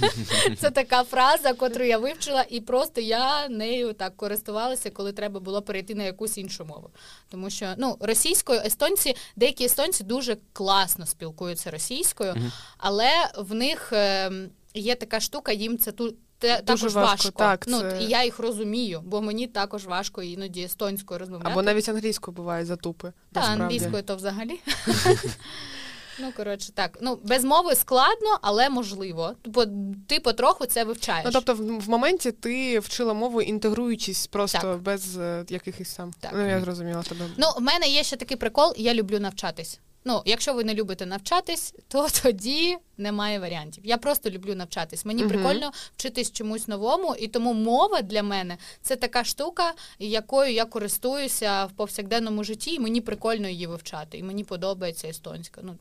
Це 0.58 0.70
така 0.70 1.04
фраза, 1.04 1.52
котру 1.54 1.84
я 1.84 1.98
вивчила, 1.98 2.44
і 2.50 2.60
просто 2.60 3.00
я 3.00 3.48
нею 3.48 3.92
так 3.92 4.16
користувалася, 4.16 4.90
коли 4.90 5.12
треба 5.12 5.40
було 5.40 5.62
перейти 5.62 5.94
на 5.94 6.02
якусь 6.02 6.38
іншу 6.38 6.64
мову. 6.64 6.90
Тому 7.28 7.50
що 7.50 7.74
ну, 7.76 7.96
російською 8.00 8.60
естонці, 8.64 9.16
деякі 9.36 9.64
естонці 9.64 10.04
дуже 10.04 10.36
класно 10.52 11.06
спілкуються 11.06 11.70
російською, 11.70 12.34
але 12.78 13.10
в 13.38 13.54
них 13.54 13.92
ем, 13.92 14.50
є 14.74 14.94
така 14.94 15.20
штука, 15.20 15.52
їм 15.52 15.78
це 15.78 15.92
ту. 15.92 16.14
Те, 16.38 16.62
Дуже 16.62 16.64
також 16.64 16.94
важко, 16.94 17.10
важко. 17.10 17.30
так, 17.30 17.64
ну, 17.68 17.80
це- 17.80 17.98
і 18.02 18.06
я 18.06 18.24
їх 18.24 18.38
розумію, 18.38 19.00
бо 19.04 19.22
мені 19.22 19.46
також 19.46 19.84
важко 19.84 20.22
іноді 20.22 20.62
естонською 20.62 21.18
розмовляти. 21.18 21.50
Або 21.50 21.62
навіть 21.62 21.88
англійською 21.88 22.34
буває 22.34 22.64
затупи. 22.64 23.12
Та 23.32 23.40
насправді. 23.40 23.62
англійською 23.62 24.02
то 24.02 24.16
взагалі. 24.16 24.60
Ну, 26.20 26.32
коротше, 26.36 26.72
так. 26.72 26.98
Ну, 27.00 27.18
без 27.24 27.44
мови 27.44 27.74
складно, 27.74 28.38
але 28.42 28.70
можливо. 28.70 29.34
Бо 29.44 29.64
ти 30.06 30.20
потроху 30.20 30.66
це 30.66 30.84
вивчаєш. 30.84 31.24
Ну, 31.24 31.30
тобто, 31.32 31.54
в, 31.54 31.78
в 31.78 31.88
моменті 31.88 32.32
ти 32.32 32.78
вчила 32.78 33.14
мову, 33.14 33.42
інтегруючись 33.42 34.26
просто 34.26 34.58
Так. 34.58 34.82
без 34.82 35.16
е, 35.18 35.44
якихось 35.48 35.94
там. 35.94 36.12
Так. 36.20 36.30
Ну, 36.34 36.48
я 36.48 36.60
зрозуміла 36.60 37.02
тебе. 37.02 37.26
Ну, 37.36 37.46
в 37.56 37.60
мене 37.60 37.88
є 37.88 38.04
ще 38.04 38.16
такий 38.16 38.36
прикол, 38.36 38.74
я 38.76 38.94
люблю 38.94 39.20
навчатись. 39.20 39.80
Ну, 40.04 40.22
якщо 40.24 40.54
ви 40.54 40.64
не 40.64 40.74
любите 40.74 41.06
навчатись, 41.06 41.74
то 41.88 42.06
тоді 42.22 42.76
немає 42.98 43.38
варіантів. 43.38 43.86
Я 43.86 43.96
просто 43.96 44.30
люблю 44.30 44.54
навчатись. 44.54 45.04
Мені 45.04 45.22
Мгм. 45.24 45.30
прикольно 45.30 45.70
вчитись 45.96 46.32
чомусь 46.32 46.68
новому, 46.68 47.14
і 47.14 47.28
тому 47.28 47.52
мова 47.52 48.02
для 48.02 48.22
мене 48.22 48.58
це 48.82 48.96
така 48.96 49.24
штука, 49.24 49.72
якою 49.98 50.52
я 50.52 50.64
користуюся 50.64 51.64
в 51.64 51.70
повсякденному 51.72 52.44
житті, 52.44 52.74
і 52.74 52.80
мені 52.80 53.00
прикольно 53.00 53.48
її 53.48 53.66
вивчати. 53.66 54.18
І 54.18 54.22
мені 54.22 54.44
подобається 54.44 55.08
естонська. 55.08 55.60
Ну, 55.64 55.76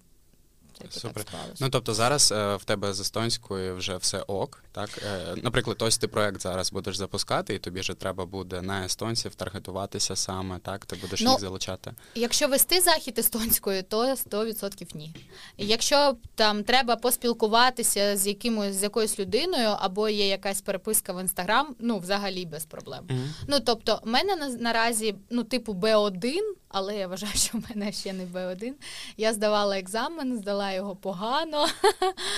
Супер. 0.90 1.24
так. 1.24 1.42
Ну 1.60 1.70
тобто 1.70 1.94
зараз 1.94 2.32
е, 2.32 2.56
в 2.56 2.64
тебе 2.64 2.94
з 2.94 3.00
естонською 3.00 3.76
вже 3.76 3.98
все 3.98 4.20
ок, 4.22 4.64
так? 4.72 4.90
Е, 5.06 5.36
наприклад, 5.44 5.78
ось 5.80 5.98
ти 5.98 6.08
проект 6.08 6.42
зараз 6.42 6.72
будеш 6.72 6.96
запускати, 6.98 7.54
і 7.56 7.60
тобі 7.60 7.80
вже 7.80 7.94
треба 7.94 8.26
буде 8.26 8.62
на 8.62 8.86
естонців 8.86 9.36
таргетуватися 9.36 10.16
саме, 10.16 10.60
так? 10.60 10.86
Ти 10.86 10.96
будеш 10.96 11.22
Ну, 11.22 11.32
їх 11.32 11.40
залучати. 11.40 11.94
Якщо 12.16 12.48
вести 12.48 12.82
захід 12.82 13.20
естонською, 13.20 13.84
то 13.84 14.06
100% 14.06 14.96
ні. 14.96 15.16
Якщо 15.58 16.18
там 16.36 16.64
треба 16.64 16.96
поспілкуватися 16.96 18.18
з 18.18 18.28
якимось 18.28 18.76
з 18.76 18.84
якоюсь 18.84 19.20
людиною, 19.20 19.76
або 19.80 20.10
є 20.10 20.28
якась 20.28 20.62
переписка 20.62 21.14
в 21.14 21.22
інстаграм, 21.22 21.76
ну 21.80 22.00
взагалі 22.00 22.46
без 22.46 22.66
проблем. 22.66 23.06
Мгм. 23.10 23.34
Ну 23.48 23.60
тобто, 23.60 24.00
в 24.04 24.08
мене 24.08 24.36
на, 24.36 24.50
наразі 24.50 25.16
ну 25.30 25.44
типу 25.44 25.74
Б1, 25.74 26.40
але 26.70 26.98
я 26.98 27.08
вважаю, 27.08 27.34
що 27.36 27.58
в 27.58 27.62
мене 27.70 27.92
ще 27.92 28.14
не 28.14 28.26
Б1. 28.26 28.72
Я 29.18 29.34
здавала 29.34 29.80
екзамен, 29.80 30.38
здала 30.38 30.72
його 30.72 30.96
погано. 30.96 31.68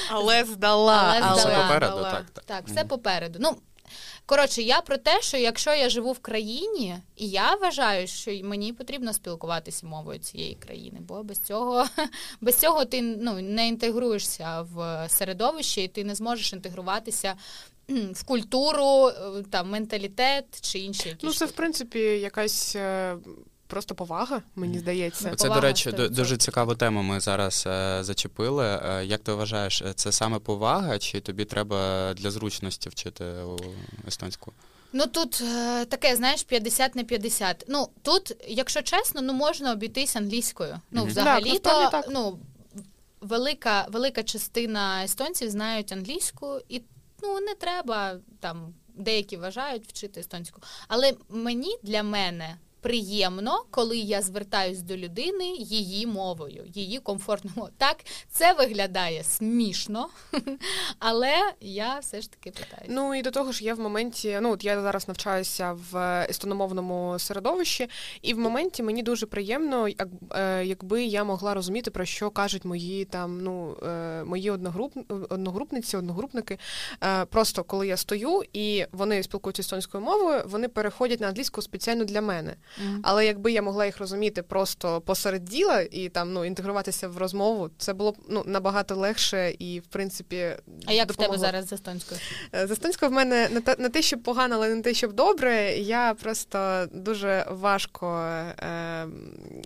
Але 0.09 0.43
здала. 0.43 1.19
Але 1.21 1.37
Все 1.37 1.49
попереду, 1.49 1.91
здала. 1.91 2.11
так, 2.11 2.29
так. 2.29 2.43
Так, 2.43 2.67
все 2.67 2.85
попереду. 2.85 3.39
Ну 3.41 3.57
коротше, 4.25 4.61
я 4.61 4.81
про 4.81 4.97
те, 4.97 5.21
що 5.21 5.37
якщо 5.37 5.73
я 5.73 5.89
живу 5.89 6.11
в 6.11 6.19
країні, 6.19 6.95
і 7.15 7.29
я 7.29 7.55
вважаю, 7.55 8.07
що 8.07 8.31
мені 8.43 8.73
потрібно 8.73 9.13
спілкуватися 9.13 9.87
мовою 9.87 10.19
цієї 10.19 10.55
країни, 10.55 10.97
бо 11.01 11.23
без 11.23 11.39
цього 11.39 11.85
без 12.41 12.57
цього 12.57 12.85
ти 12.85 13.01
ну 13.01 13.41
не 13.41 13.67
інтегруєшся 13.67 14.61
в 14.61 15.05
середовище, 15.09 15.81
і 15.81 15.87
ти 15.87 16.03
не 16.03 16.15
зможеш 16.15 16.53
інтегруватися 16.53 17.35
в 18.13 18.23
культуру, 18.23 19.07
е, 19.07 19.43
там 19.49 19.69
менталітет 19.69 20.61
чи 20.61 20.79
інші 20.79 21.09
якісь. 21.09 21.23
Ну, 21.23 21.33
це, 21.33 21.45
в 21.45 21.51
принципі, 21.51 21.99
якась 21.99 22.75
е, 22.75 23.17
просто 23.71 23.95
повага, 23.95 24.41
мені 24.55 24.79
здається. 24.79 25.29
Це 25.29 25.35
Це, 25.35 25.49
до 25.49 25.61
речі, 25.61 25.89
100%. 25.89 26.09
дуже 26.09 26.37
цікаву 26.37 26.75
тему 26.75 27.01
ми 27.01 27.19
зараз 27.19 27.63
е, 27.67 28.03
зачепили. 28.03 28.65
Е, 28.65 29.05
як 29.05 29.21
ти 29.21 29.33
вважаєш, 29.33 29.81
е, 29.81 29.93
це 29.93 30.11
саме 30.11 30.39
повага, 30.39 30.99
чи 30.99 31.19
тобі 31.19 31.45
треба 31.45 32.13
для 32.13 32.31
зручності 32.31 32.89
вчити 32.89 33.25
естонську? 34.07 34.53
Ну 34.93 35.07
тут 35.07 35.41
е, 35.41 35.85
таке, 35.85 36.15
знаєш, 36.15 36.43
50 36.43 36.95
на 36.95 37.03
50. 37.03 37.65
Ну 37.67 37.89
тут, 38.01 38.35
якщо 38.47 38.81
чесно, 38.81 39.21
ну 39.21 39.33
можна 39.33 39.71
обійтись 39.71 40.15
англійською. 40.15 40.79
Ну, 40.91 41.01
Мгм. 41.01 41.09
взагалі, 41.09 41.59
Так, 41.59 41.61
то 41.61 41.89
так. 41.91 42.05
ну 42.09 42.39
велика, 43.21 43.87
велика 43.91 44.23
частина 44.23 45.03
естонців 45.03 45.49
знають 45.49 45.91
англійську, 45.91 46.59
і 46.69 46.81
ну 47.23 47.39
не 47.39 47.55
треба 47.55 48.15
там. 48.39 48.73
Деякі 48.95 49.37
вважають 49.37 49.87
вчити 49.87 50.19
естонську. 50.19 50.61
Але 50.87 51.13
мені 51.29 51.77
для 51.83 52.03
мене 52.03 52.55
приємно, 52.81 53.63
коли 53.71 53.97
я 53.97 54.21
звертаюсь 54.21 54.81
до 54.81 54.97
людини 54.97 55.45
її 55.57 56.07
мовою, 56.07 56.63
її 56.73 56.99
комфортною. 56.99 57.69
Так, 57.77 57.97
це 58.29 58.53
виглядає 58.53 59.23
смішно, 59.23 60.09
але 60.99 61.35
я 61.61 61.99
все 61.99 62.21
ж 62.21 62.31
таки 62.31 62.51
питаю. 62.51 62.87
Ну 62.89 63.15
і 63.15 63.21
до 63.21 63.31
того 63.31 63.51
ж, 63.51 63.63
я 63.63 63.73
в 63.73 63.79
моменті, 63.79 64.39
ну 64.41 64.51
от 64.51 64.63
я 64.63 64.81
зараз 64.81 65.07
навчаюся 65.07 65.77
в 65.91 66.25
естономовному 66.29 67.19
середовищі, 67.19 67.89
і 68.21 68.33
в 68.33 68.39
моменті 68.39 68.83
мені 68.83 69.03
дуже 69.03 69.25
приємно, 69.25 69.87
як, 69.87 70.07
е, 70.31 70.65
якби 70.65 71.03
я 71.03 71.23
могла 71.23 71.53
розуміти, 71.53 71.91
про 71.91 72.05
що 72.05 72.29
кажуть 72.29 72.65
мої 72.65 73.05
там, 73.05 73.43
ну 73.43 73.77
е, 73.83 74.23
мої 74.23 74.51
одногруп, 74.51 74.97
одногрупниці, 75.29 75.97
одногрупники. 75.97 76.57
Е, 77.03 77.25
Просто 77.25 77.63
коли 77.63 77.87
я 77.87 77.97
стою 77.97 78.41
і 78.53 78.85
вони 78.91 79.23
спілкуються 79.23 79.61
естонською 79.61 80.03
мовою, 80.03 80.41
вони 80.45 80.67
переходять 80.67 81.19
на 81.19 81.27
англійську 81.27 81.61
спеціально 81.61 82.03
для 82.05 82.21
мене. 82.21 82.55
Mm. 82.79 82.99
Але 83.03 83.25
якби 83.25 83.51
я 83.51 83.61
могла 83.61 83.85
їх 83.85 83.97
розуміти 83.97 84.43
просто 84.43 85.01
посеред 85.01 85.45
діла 85.45 85.81
і 85.91 86.09
там 86.09 86.33
ну 86.33 86.45
інтегруватися 86.45 87.07
в 87.07 87.17
розмову, 87.17 87.69
це 87.77 87.93
було 87.93 88.11
б 88.11 88.17
ну 88.29 88.43
набагато 88.45 88.95
легше 88.95 89.55
і 89.59 89.79
в 89.79 89.85
принципі. 89.85 90.55
А 90.85 90.93
як 90.93 91.07
допомогло. 91.07 91.37
в 91.37 91.39
тебе 91.39 91.51
зараз 91.51 91.67
з 91.67 91.73
естонською? 91.73 92.21
Е, 92.55 92.67
з 92.67 92.71
естонською 92.71 93.11
в 93.11 93.13
мене 93.13 93.49
не 93.51 93.61
те, 93.61 93.75
не 93.79 93.89
те, 93.89 94.01
щоб 94.01 94.23
погано, 94.23 94.55
але 94.55 94.75
не 94.75 94.81
те, 94.81 94.93
щоб 94.93 95.13
добре. 95.13 95.77
Я 95.77 96.13
просто 96.13 96.87
дуже 96.91 97.45
важко 97.49 98.17
е, 98.59 99.07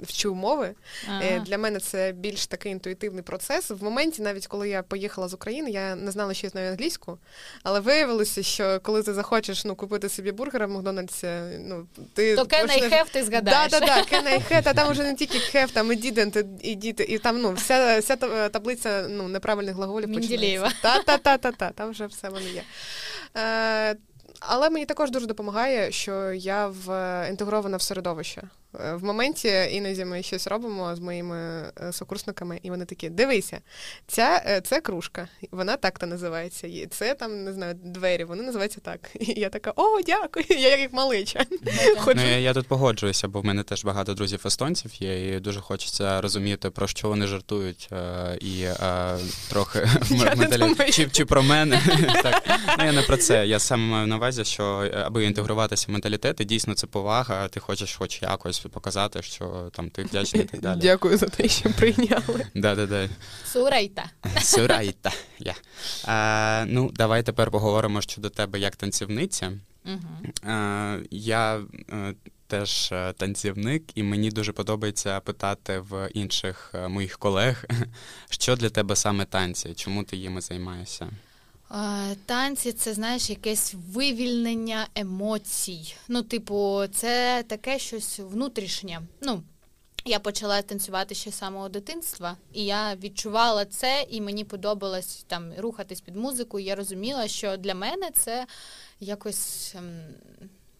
вчу 0.02 0.36
мови. 0.36 0.76
Ага. 1.10 1.22
Е, 1.24 1.40
для 1.40 1.58
мене 1.58 1.80
це 1.80 2.12
більш 2.12 2.48
такий 2.48 2.72
інтуїтивний 2.72 3.24
процес. 3.24 3.70
В 3.70 3.84
моменті, 3.84 4.22
навіть 4.22 4.48
коли 4.48 4.70
я 4.70 4.84
поїхала 4.84 5.28
з 5.28 5.34
України, 5.34 5.72
я 5.72 5.96
не 5.96 6.12
знала, 6.12 6.34
що 6.34 6.48
я 6.48 6.52
знаю 6.52 6.72
англійську, 6.72 7.18
але 7.64 7.80
виявилося, 7.80 8.44
що 8.44 8.80
коли 8.84 9.04
ти 9.04 9.14
захочеш 9.14 9.66
ну 9.66 9.76
купити 9.76 10.10
собі 10.10 10.32
бургера 10.32 10.66
в 10.66 10.70
Макдональдсі, 10.70 11.28
ну 11.60 11.88
ти 12.14 12.36
почнеш... 12.36 12.95
хеф 12.98 13.10
ти 13.10 13.24
згадаєш. 13.24 13.72
Да, 13.72 13.80
да, 13.80 13.86
да, 13.86 14.62
а 14.66 14.74
там 14.74 14.92
вже 14.92 15.04
не 15.04 15.16
тільки 15.16 15.40
хеф, 15.40 15.72
там 15.72 15.92
і 15.92 15.96
дідент, 15.96 16.38
і 16.62 16.76
діти, 16.76 17.04
і 17.04 17.18
там 17.18 17.42
ну 17.42 17.54
вся 17.54 18.00
вся 18.00 18.16
таблиця 18.50 19.08
ну 19.10 19.28
неправильних 19.28 19.76
глаголів 19.76 20.14
починається. 20.14 20.72
Та, 20.82 21.00
та, 21.04 21.18
та, 21.18 21.38
та, 21.38 21.52
та, 21.52 21.70
там 21.70 21.90
вже 21.90 22.06
все 22.06 22.30
воно 22.30 22.48
є. 22.48 22.64
Е, 23.38 23.96
але 24.40 24.70
мені 24.70 24.86
також 24.86 25.12
дуже 25.12 25.26
допомагає, 25.26 25.92
що 25.92 26.32
я 26.32 26.68
в 26.68 26.90
інтегрована 27.30 27.78
в 27.78 27.82
середовище. 27.82 28.44
Е, 28.80 28.96
в 28.96 29.04
моменті 29.04 29.68
іноді 29.72 30.06
ми 30.06 30.24
щось 30.24 30.48
робимо 30.48 30.96
з 30.96 31.00
моїми 31.00 31.38
е, 31.38 31.94
сокурсниками, 31.94 32.60
і 32.64 32.70
вони 32.70 32.86
такі: 32.86 33.10
дивися, 33.10 33.60
ця 34.08 34.44
е, 34.46 34.62
це 34.62 34.82
кружка, 34.82 35.28
вона 35.52 35.78
так-то 35.78 36.06
називається. 36.06 36.68
І 36.68 36.86
це 36.86 37.14
там 37.14 37.44
не 37.44 37.54
знаю, 37.54 37.74
двері, 37.84 38.24
вони 38.24 38.44
називаються 38.44 38.80
так. 38.80 39.00
І 39.20 39.40
я 39.40 39.50
така: 39.50 39.74
о, 39.76 40.02
дякую! 40.02 40.46
Я 40.60 40.78
як 40.78 40.94
малича. 40.94 41.46
Ну, 42.16 42.22
я, 42.22 42.38
я 42.38 42.54
тут 42.54 42.68
погоджуюся, 42.68 43.28
бо 43.28 43.42
в 43.42 43.46
мене 43.46 43.64
теж 43.64 43.86
багато 43.86 44.14
друзів 44.14 44.42
естонців 44.46 45.02
є, 45.02 45.36
і 45.36 45.40
дуже 45.40 45.62
хочеться 45.62 46.22
розуміти, 46.22 46.70
про 46.70 46.88
що 46.88 47.08
вони 47.08 47.28
жартують, 47.28 47.90
і 48.42 48.68
трохи 49.50 49.88
чи, 50.92 51.10
чи 51.12 51.26
про 51.26 51.44
мене. 51.44 51.82
так. 52.24 52.44
Ну, 52.80 52.86
Я 52.86 52.92
не 52.92 53.02
про 53.02 53.18
це. 53.18 53.48
Я 53.48 53.60
саме 53.60 53.84
маю 53.84 54.08
на 54.08 54.16
увазі, 54.16 54.46
що 54.46 54.90
аби 55.06 55.26
інтегруватися 55.26 55.86
в 55.88 55.92
менталітет, 55.92 56.42
і 56.42 56.46
дійсно 56.46 56.74
це 56.74 56.88
повага, 56.88 57.48
ти 57.48 57.60
хочеш 57.60 57.96
хоч 57.96 58.22
якось 58.22 58.65
показати, 58.70 59.22
що 59.22 59.70
там 59.74 59.90
ти 59.90 60.04
вдячний 60.04 60.44
і 60.44 60.46
так 60.46 60.62
далі. 60.62 60.80
Дякую 60.82 61.18
за 61.18 61.26
те, 61.26 61.48
що 61.48 61.70
прийняли. 61.70 62.48
Да-да-да. 62.56 63.10
Сурайта. 63.46 64.06
Сурайта. 64.42 65.12
Yeah. 65.42 65.56
А, 66.06 66.66
Ну, 66.68 66.92
давай 66.94 67.24
тепер 67.24 67.52
поговоримо 67.52 68.02
щодо 68.02 68.30
тебе 68.30 68.60
як 68.60 68.76
танцівниця. 68.76 69.52
Uh-huh. 69.86 70.50
А, 70.50 70.98
Я 71.12 71.62
теж 72.48 72.94
танцівник, 73.18 73.84
і 73.96 74.04
мені 74.04 74.30
дуже 74.30 74.52
подобається 74.52 75.20
питати 75.20 75.80
в 75.80 76.10
інших 76.14 76.74
моїх 76.90 77.18
колег, 77.18 77.66
що 78.30 78.56
для 78.56 78.70
тебе 78.70 78.96
саме 78.96 79.26
танці, 79.26 79.74
чому 79.76 80.04
ти 80.04 80.18
їми 80.18 80.42
займаєшся? 80.42 81.08
Танці 82.26 82.72
це 82.72 82.94
знаєш 82.94 83.30
якесь 83.30 83.76
вивільнення 83.94 84.88
емоцій. 84.96 85.96
Ну, 86.08 86.24
типу, 86.24 86.84
це 86.94 87.44
таке 87.48 87.80
щось 87.80 88.20
внутрішнє. 88.20 89.02
Ну, 89.22 89.44
я 90.06 90.20
почала 90.20 90.62
танцювати 90.62 91.16
ще 91.16 91.32
з 91.32 91.36
самого 91.36 91.70
дитинства, 91.70 92.38
і 92.54 92.66
я 92.66 92.96
відчувала 92.96 93.66
це, 93.66 94.06
і 94.10 94.22
мені 94.22 94.44
подобалось 94.44 95.26
там 95.28 95.54
рухатись 95.58 96.02
під 96.02 96.16
музику. 96.16 96.60
І 96.60 96.64
я 96.64 96.76
розуміла, 96.76 97.28
що 97.28 97.58
для 97.58 97.76
мене 97.76 98.12
це 98.12 98.48
якось. 99.00 99.76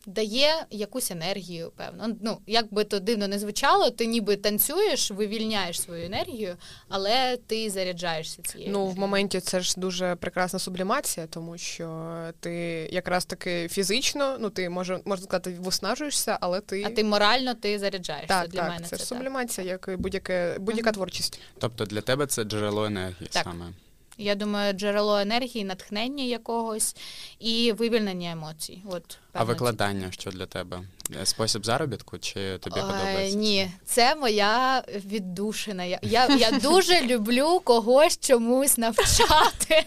Дає 0.06 0.66
якусь 0.72 1.12
енергію, 1.12 1.72
певно. 1.76 2.16
Ну, 2.22 2.38
як 2.48 2.74
би 2.74 2.84
то 2.84 3.00
дивно 3.00 3.28
не 3.28 3.40
звучало, 3.40 3.90
ти 3.90 4.06
ніби 4.06 4.36
танцюєш, 4.36 5.12
вивільняєш 5.12 5.82
свою 5.82 6.06
енергію, 6.06 6.56
але 6.90 7.38
ти 7.38 7.70
заряджаєшся 7.70 8.42
цією. 8.42 8.72
Ну, 8.72 8.86
в 8.86 9.00
моменті 9.00 9.40
це 9.40 9.60
ж 9.60 9.74
дуже 9.78 10.16
прекрасна 10.16 10.60
сублімація, 10.60 11.28
тому 11.28 11.58
що 11.58 12.16
ти 12.40 12.54
якраз 12.92 13.26
таки 13.26 13.68
фізично, 13.68 14.38
ну 14.40 14.50
ти 14.50 14.70
може 14.70 15.00
можна 15.06 15.26
сказати, 15.26 15.58
виснажуєшся, 15.60 16.38
але 16.42 16.62
ти. 16.62 16.84
А 16.84 16.90
ти 16.90 17.04
морально 17.04 17.54
ти 17.54 17.80
заряджаєшся. 17.80 18.28
Так, 18.28 18.50
для 18.50 18.60
так, 18.60 18.70
мене 18.70 18.86
це, 18.86 18.98
це 18.98 19.06
сублімація, 19.06 19.68
як 19.68 19.90
будь-яке 20.00 20.60
будь-яка 20.60 20.90
mm-hmm. 20.90 20.94
творчість. 20.94 21.40
Тобто 21.60 21.86
для 21.86 22.02
тебе 22.02 22.28
це 22.28 22.44
джерело 22.44 22.86
енергії 22.86 23.30
так. 23.32 23.44
саме. 23.44 23.74
Я 24.18 24.36
думаю, 24.36 24.74
джерело 24.74 25.18
енергії, 25.18 25.64
натхнення 25.64 26.24
якогось 26.24 26.96
і 27.40 27.72
вивільнення 27.72 28.32
емоцій. 28.32 28.82
От 28.86 29.18
а 29.34 29.44
викладання 29.44 30.12
що 30.12 30.32
для 30.32 30.46
тебе? 30.46 30.84
Е, 31.22 31.26
спосіб 31.26 31.66
заробітку 31.66 32.18
чи 32.18 32.58
тобі 32.58 32.80
подобається? 32.80 33.38
Ні, 33.38 33.72
це 33.86 34.16
моя 34.16 34.84
віддушина. 35.06 35.84
Я 35.84 36.00
я, 36.02 36.28
я 36.28 36.52
дуже 36.52 37.02
люблю 37.02 37.62
когось 37.64 38.20
чомусь 38.20 38.78
навчати. 38.78 39.86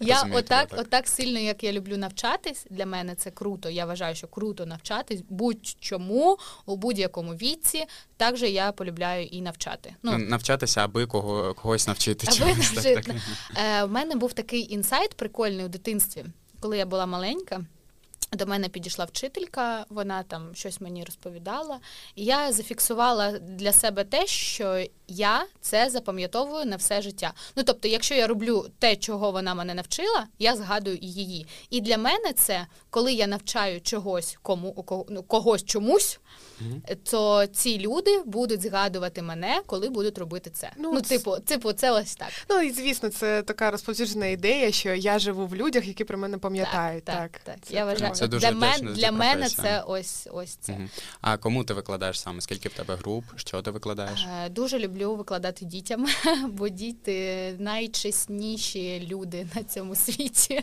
Я 0.00 0.22
отак, 0.32 0.68
так. 0.68 0.80
отак 0.80 1.08
сильно, 1.08 1.38
як 1.38 1.64
я 1.64 1.72
люблю 1.72 1.96
навчатись, 1.96 2.66
для 2.70 2.86
мене 2.86 3.14
це 3.14 3.30
круто. 3.30 3.70
Я 3.70 3.86
вважаю, 3.86 4.14
що 4.14 4.26
круто 4.26 4.66
навчатись 4.66 5.20
будь-чому 5.28 6.38
у 6.66 6.76
будь-якому 6.76 7.32
віці. 7.32 7.84
Також 8.16 8.42
я 8.42 8.72
полюбляю 8.72 9.26
і 9.26 9.40
навчати. 9.40 9.94
Ну 10.02 10.18
навчатися, 10.18 10.84
аби 10.84 11.06
кого 11.06 11.54
когось 11.54 11.86
навчити. 11.86 12.26
Аби 12.30 12.46
навчити. 12.46 12.94
Так, 12.94 13.04
так. 13.04 13.16
Е, 13.56 13.84
У 13.84 13.88
мене 13.88 14.14
був 14.14 14.32
такий 14.32 14.72
інсайт 14.72 15.14
прикольний 15.14 15.64
у 15.64 15.68
дитинстві, 15.68 16.24
коли 16.60 16.78
я 16.78 16.86
була 16.86 17.06
маленька. 17.06 17.64
До 18.32 18.46
мене 18.46 18.68
підійшла 18.68 19.04
вчителька, 19.04 19.86
вона 19.88 20.22
там 20.22 20.54
щось 20.54 20.80
мені 20.80 21.04
розповідала, 21.04 21.80
і 22.14 22.24
я 22.24 22.52
зафіксувала 22.52 23.38
для 23.38 23.72
себе 23.72 24.04
те, 24.04 24.26
що 24.26 24.84
я 25.08 25.46
це 25.60 25.90
запам'ятовую 25.90 26.64
на 26.64 26.76
все 26.76 27.02
життя. 27.02 27.32
Ну 27.56 27.62
тобто, 27.62 27.88
якщо 27.88 28.14
я 28.14 28.26
роблю 28.26 28.66
те, 28.78 28.96
чого 28.96 29.30
вона 29.30 29.54
мене 29.54 29.74
навчила, 29.74 30.26
я 30.38 30.56
згадую 30.56 30.98
її. 31.00 31.46
І 31.70 31.80
для 31.80 31.98
мене 31.98 32.32
це, 32.32 32.66
коли 32.90 33.12
я 33.12 33.26
навчаю 33.26 33.80
чогось 33.80 34.38
кому 34.42 34.84
ну, 35.08 35.22
когось 35.22 35.64
чомусь, 35.64 36.20
mm-hmm. 36.62 36.96
то 37.10 37.46
ці 37.46 37.78
люди 37.78 38.22
будуть 38.26 38.62
згадувати 38.62 39.22
мене, 39.22 39.60
коли 39.66 39.88
будуть 39.88 40.18
робити 40.18 40.50
це. 40.50 40.70
Ну, 40.76 40.92
ну 40.92 41.00
типу, 41.00 41.36
типу, 41.36 41.72
це 41.72 41.90
ось 41.90 42.16
так. 42.16 42.28
Ну 42.48 42.62
і 42.62 42.70
звісно, 42.70 43.08
це 43.08 43.42
така 43.42 43.70
розповсюджена 43.70 44.26
ідея, 44.26 44.72
що 44.72 44.94
я 44.94 45.18
живу 45.18 45.46
в 45.46 45.54
людях, 45.54 45.86
які 45.86 46.04
про 46.04 46.18
мене 46.18 46.38
пам'ятають. 46.38 47.04
Так, 47.04 47.30
так. 47.32 47.40
так. 47.44 47.56
Це 47.62 47.74
я 47.74 47.84
вважаю, 47.84 48.14
це 48.20 48.28
дуже 48.28 48.50
для, 48.50 48.56
мен, 48.56 48.94
для 48.94 49.12
мене 49.12 49.48
це 49.48 49.80
ось 49.86 50.28
ось 50.32 50.54
це. 50.54 50.72
Mm-hmm. 50.72 50.88
А 51.20 51.36
кому 51.36 51.64
ти 51.64 51.74
викладаєш 51.74 52.20
саме? 52.20 52.40
Скільки 52.40 52.68
в 52.68 52.72
тебе 52.72 52.96
груп? 52.96 53.24
Що 53.36 53.62
ти 53.62 53.70
викладаєш? 53.70 54.26
Е, 54.44 54.48
дуже 54.48 54.78
люблю 54.78 55.14
викладати 55.14 55.64
дітям, 55.64 56.06
бо 56.48 56.68
діти 56.68 57.56
найчесніші 57.58 59.06
люди 59.10 59.46
на 59.54 59.62
цьому 59.62 59.94
світі. 59.94 60.62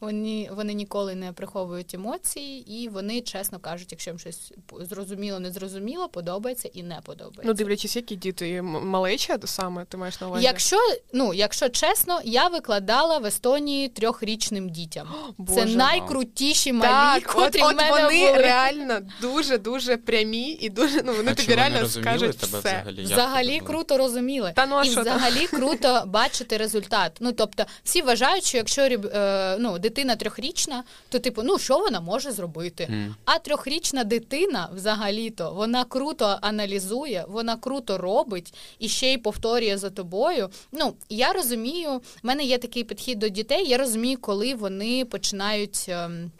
Вони 0.00 0.48
вони 0.52 0.74
ніколи 0.74 1.14
не 1.14 1.32
приховують 1.32 1.94
емоції, 1.94 2.72
і 2.72 2.88
вони 2.88 3.20
чесно 3.20 3.58
кажуть, 3.58 3.88
якщо 3.90 4.10
їм 4.10 4.18
щось 4.18 4.52
зрозуміло, 4.80 5.40
не 5.40 5.52
зрозуміло, 5.52 6.08
подобається 6.08 6.68
і 6.72 6.82
не 6.82 7.00
подобається. 7.04 7.42
Ну, 7.44 7.52
дивлячись, 7.54 7.96
які 7.96 8.16
діти 8.16 8.62
малеча 8.62 9.38
саме 9.44 9.84
ти 9.84 9.96
маєш 9.96 10.20
на 10.20 10.28
увазі? 10.28 10.44
Якщо 10.44 10.76
ну, 11.12 11.34
якщо 11.34 11.68
чесно, 11.68 12.20
я 12.24 12.48
викладала 12.48 13.18
в 13.18 13.26
Естонії 13.26 13.88
трьохрічним 13.88 14.70
дітям. 14.70 15.08
Боже. 15.38 15.60
Це 15.60 15.76
найкрутіші 15.76 16.72
малі, 16.72 17.20
так, 17.20 17.32
котрі 17.32 17.62
от, 17.62 17.74
в 17.74 17.76
мене 17.76 17.90
вони 17.90 18.26
були. 18.26 18.42
реально 18.42 19.00
дуже 19.20 19.58
дуже 19.58 19.96
прямі 19.96 20.50
і 20.50 20.70
дуже 20.70 21.02
ну 21.02 21.12
вони 21.14 21.30
а 21.30 21.34
тобі 21.34 21.54
реально 21.54 21.88
скажуть 21.88 22.38
тебе 22.38 22.58
все. 22.58 22.82
взагалі. 22.82 23.02
Взагалі 23.04 23.60
круто 23.60 23.98
розуміли. 23.98 24.52
Та, 24.56 24.66
ну, 24.66 24.76
а 24.76 24.84
і 24.84 24.90
що 24.90 25.00
взагалі 25.00 25.46
там? 25.46 25.60
круто 25.60 26.02
бачити 26.06 26.56
результат. 26.56 27.16
Ну 27.20 27.32
тобто, 27.32 27.64
всі 27.84 28.02
вважають, 28.02 28.44
що 28.44 28.56
якщо 28.56 28.88
е, 29.32 29.56
ну, 29.58 29.78
дитина 29.78 30.16
трьохрічна, 30.16 30.84
то 31.08 31.18
типу, 31.18 31.42
ну 31.42 31.58
що 31.58 31.78
вона 31.78 32.00
може 32.00 32.32
зробити? 32.32 32.88
Mm. 32.90 33.14
А 33.24 33.38
трьохрічна 33.38 34.04
дитина 34.04 34.68
взагалі-то 34.74 35.52
вона 35.52 35.84
круто 35.84 36.38
аналізує, 36.40 37.24
вона 37.28 37.56
круто 37.56 37.98
робить 37.98 38.54
і 38.78 38.88
ще 38.88 39.12
й 39.12 39.18
повторює 39.18 39.78
за 39.78 39.90
тобою. 39.90 40.50
Ну 40.72 40.94
я 41.08 41.32
розумію, 41.32 41.90
в 41.98 42.02
мене 42.22 42.44
є 42.44 42.58
такий 42.58 42.84
підхід 42.84 43.18
до 43.18 43.28
дітей. 43.28 43.68
Я 43.68 43.78
розумію, 43.78 44.18
коли 44.20 44.54
вони 44.54 45.04
починають. 45.04 45.86
Ем, 45.88 46.30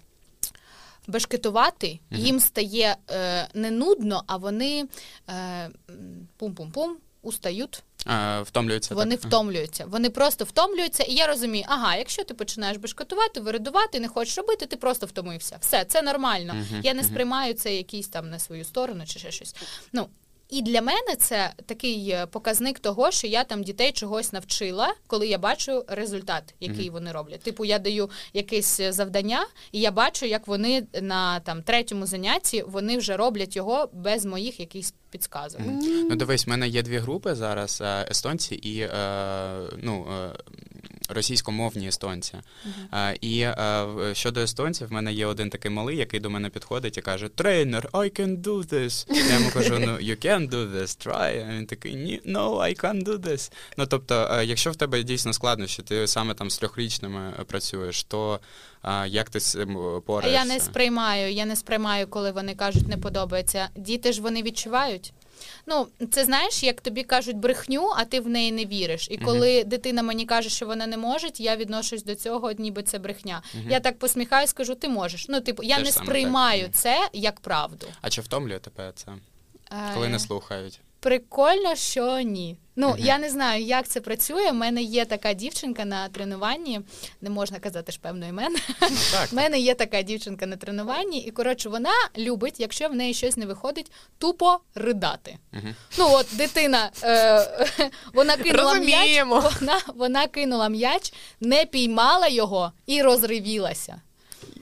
бешкетувати, 1.07 2.01
їм 2.11 2.41
стає 2.41 2.97
е, 3.11 3.49
не 3.55 3.71
нудно, 3.71 4.23
а 4.27 4.37
вони 4.37 4.85
е, 5.29 5.71
пум-пум-пум 6.39 6.91
устають. 7.23 7.83
Втомлюються. 8.43 8.95
Вони 8.95 9.17
так? 9.17 9.27
втомлюються. 9.27 9.85
Вони 9.89 10.11
просто 10.11 10.45
втомлюються, 10.45 11.03
і 11.03 11.15
я 11.15 11.27
розумію, 11.27 11.65
ага, 11.69 11.97
якщо 11.97 12.25
ти 12.25 12.35
починаєш 12.35 12.77
бешкотувати, 12.77 13.41
виридувати, 13.41 14.01
не 14.01 14.09
хочеш 14.09 14.39
робити, 14.39 14.67
ти 14.67 14.77
просто 14.77 15.07
втомився. 15.07 15.59
Все, 15.61 15.85
це 15.85 16.03
нормально. 16.03 16.55
Мгм, 16.55 16.81
я 16.83 16.95
не 16.95 17.03
мгм. 17.03 17.11
сприймаю 17.11 17.55
це 17.55 17.75
якийсь 17.75 18.09
там 18.09 18.31
на 18.31 18.39
свою 18.39 18.65
сторону 18.65 19.05
чи 19.07 19.19
ще 19.19 19.31
щось. 19.31 19.55
Ну, 19.93 20.09
і 20.53 20.63
для 20.63 20.83
мене 20.83 21.17
це 21.19 21.53
такий 21.67 22.11
е, 22.11 22.27
показник 22.27 22.79
того, 22.79 23.11
що 23.11 23.27
я 23.27 23.45
там 23.45 23.63
дітей 23.63 23.93
чогось 23.93 24.33
навчила, 24.33 24.95
коли 25.07 25.27
я 25.27 25.39
бачу 25.39 25.85
результат, 25.89 26.55
який 26.61 26.85
Мгм. 26.85 26.93
вони 26.93 27.13
роблять. 27.13 27.41
Типу, 27.41 27.65
я 27.65 27.79
даю 27.79 28.11
якесь 28.33 28.81
е, 28.81 28.93
завдання, 28.93 29.47
і 29.73 29.81
я 29.81 29.91
бачу, 29.91 30.27
як 30.27 30.49
вони 30.49 30.87
на 31.03 31.41
там 31.41 31.63
третьому 31.63 32.07
занятті 32.07 32.65
вони 32.67 32.99
вже 32.99 33.17
роблять 33.17 33.57
його 33.57 33.91
без 33.93 34.25
моїх 34.25 34.61
якихось 34.61 34.95
підсказок. 35.11 35.61
Мгм. 35.61 35.81
Ну, 36.11 36.17
дивись, 36.17 36.47
в 36.47 36.51
мене 36.51 36.69
є 36.69 36.83
дві 36.83 36.99
групи 36.99 37.35
зараз: 37.35 37.81
е, 37.85 38.07
естонці 38.11 38.55
і 38.55 38.81
е, 38.81 38.89
ну, 39.83 40.07
е, 40.13 40.33
російськомовні 41.09 41.89
естонці. 41.89 42.35
Е, 42.95 43.17
І 43.21 43.41
е, 43.41 43.87
щодо 44.13 44.41
естонців, 44.41 44.89
в 44.89 44.93
мене 44.93 45.13
є 45.13 45.27
один 45.27 45.51
такий 45.51 45.71
малий, 45.71 45.97
який 45.97 46.21
до 46.21 46.31
мене 46.31 46.49
підходить 46.49 46.99
і 46.99 47.01
каже: 47.01 47.29
Тренер, 47.29 47.89
I 47.93 48.21
can 48.21 48.43
do 48.43 48.73
this. 48.73 49.07
Я 49.29 49.35
йому 49.39 49.51
кажу, 49.51 49.79
ну 49.79 49.93
you 49.93 50.27
can 50.27 50.51
do 50.51 50.73
this, 50.75 51.07
try. 51.07 51.47
А 51.49 51.53
він 51.53 51.67
такий, 51.67 51.95
ні, 51.95 52.21
no, 52.27 52.61
I 52.61 52.85
can't 52.85 53.05
do 53.05 53.19
this. 53.19 53.53
Ну 53.77 53.87
тобто, 53.87 54.29
е, 54.33 54.45
якщо 54.45 54.71
в 54.71 54.77
тебе 54.77 55.03
дійсно 55.03 55.33
складнощі, 55.33 55.83
ти 55.83 56.07
саме 56.07 56.35
там 56.35 56.51
з 56.51 56.59
трьохрічними 56.59 57.35
е, 57.41 57.45
працюєш, 57.45 58.05
то 58.05 58.41
е, 58.85 59.09
як 59.09 59.31
ти 59.31 59.39
пораєшся? 60.07 60.39
я 60.39 60.55
не 60.55 60.61
сприймаю, 60.61 61.33
я 61.33 61.45
не 61.45 61.57
сприймаю, 61.57 62.07
коли 62.07 62.33
вони 62.33 62.55
кажуть, 62.55 62.89
не 62.89 62.97
подобається. 62.97 63.69
Діти 63.77 64.13
ж 64.13 64.23
вони 64.23 64.43
відчувають. 64.43 65.13
Ну, 65.67 65.89
це 66.11 66.25
знаєш, 66.25 66.63
як 66.63 66.81
тобі 66.81 67.03
кажуть 67.03 67.37
брехню, 67.37 67.91
а 67.97 68.05
ти 68.05 68.21
в 68.21 68.29
неї 68.29 68.53
не 68.53 68.65
віриш. 68.65 69.09
І 69.11 69.19
коли 69.19 69.65
дитина 69.65 70.03
мені 70.03 70.27
каже, 70.27 70.49
що 70.49 70.67
вона 70.67 70.87
не 70.87 70.97
може, 70.97 71.31
я 71.39 71.57
відношусь 71.57 72.03
до 72.05 72.15
цього, 72.15 72.53
ніби 72.53 72.83
це 72.83 72.99
брехня. 72.99 73.43
Я 73.69 73.81
так 73.81 73.99
посміхаюсь, 73.99 74.53
кажу, 74.53 74.75
ти 74.75 74.89
можеш. 74.89 75.27
Ну, 75.29 75.41
типу, 75.41 75.63
я 75.63 75.77
Те 75.77 75.83
не 75.83 75.93
сприймаю 75.93 76.63
так. 76.63 76.73
це 76.75 77.09
як 77.13 77.41
правду. 77.41 77.87
А 78.01 78.11
чи 78.11 78.21
втомлює 78.21 78.59
тебе 78.59 78.93
це, 78.95 79.13
Е, 79.71 79.95
коли 79.95 80.09
не 80.09 80.19
слухають? 80.19 80.81
Прикольно, 81.03 81.77
що 81.77 82.21
ні. 82.21 82.57
Ну, 82.77 82.89
Мгм. 82.89 82.99
я 82.99 83.19
не 83.19 83.31
знаю, 83.31 83.65
як 83.65 83.89
це 83.89 84.01
працює. 84.01 84.51
У 84.51 84.55
мене 84.55 84.83
є 84.83 85.05
така 85.05 85.33
дівчинка 85.33 85.85
на 85.85 86.09
тренуванні, 86.09 86.81
не 87.21 87.31
можна 87.31 87.59
казати 87.59 87.93
ж 87.93 87.99
певно 88.03 88.27
імен. 88.27 88.57
Ну. 88.83 88.89
У 89.33 89.37
мене 89.37 89.59
є 89.59 89.75
така 89.75 90.03
дівчинка 90.03 90.47
на 90.47 90.57
тренуванні, 90.57 91.19
і 91.19 91.31
коротше, 91.31 91.69
вона 91.69 91.91
любить, 92.19 92.61
якщо 92.61 92.89
в 92.89 92.95
неї 92.95 93.15
щось 93.15 93.37
не 93.37 93.47
виходить, 93.47 93.93
тупо 94.19 94.59
ридати. 94.75 95.39
Мгм. 95.53 95.75
Ну 95.99 96.09
от 96.13 96.27
дитина, 96.33 96.91
е, 97.03 97.91
вона 98.15 98.37
кинула 98.37 98.75
м'яч, 98.75 99.25
вона, 99.27 99.81
вона 99.95 100.27
кинула 100.27 100.69
м'яч, 100.69 101.13
не 101.41 101.65
піймала 101.65 102.29
його 102.29 102.73
і 102.87 103.03
розривілася. 103.03 104.01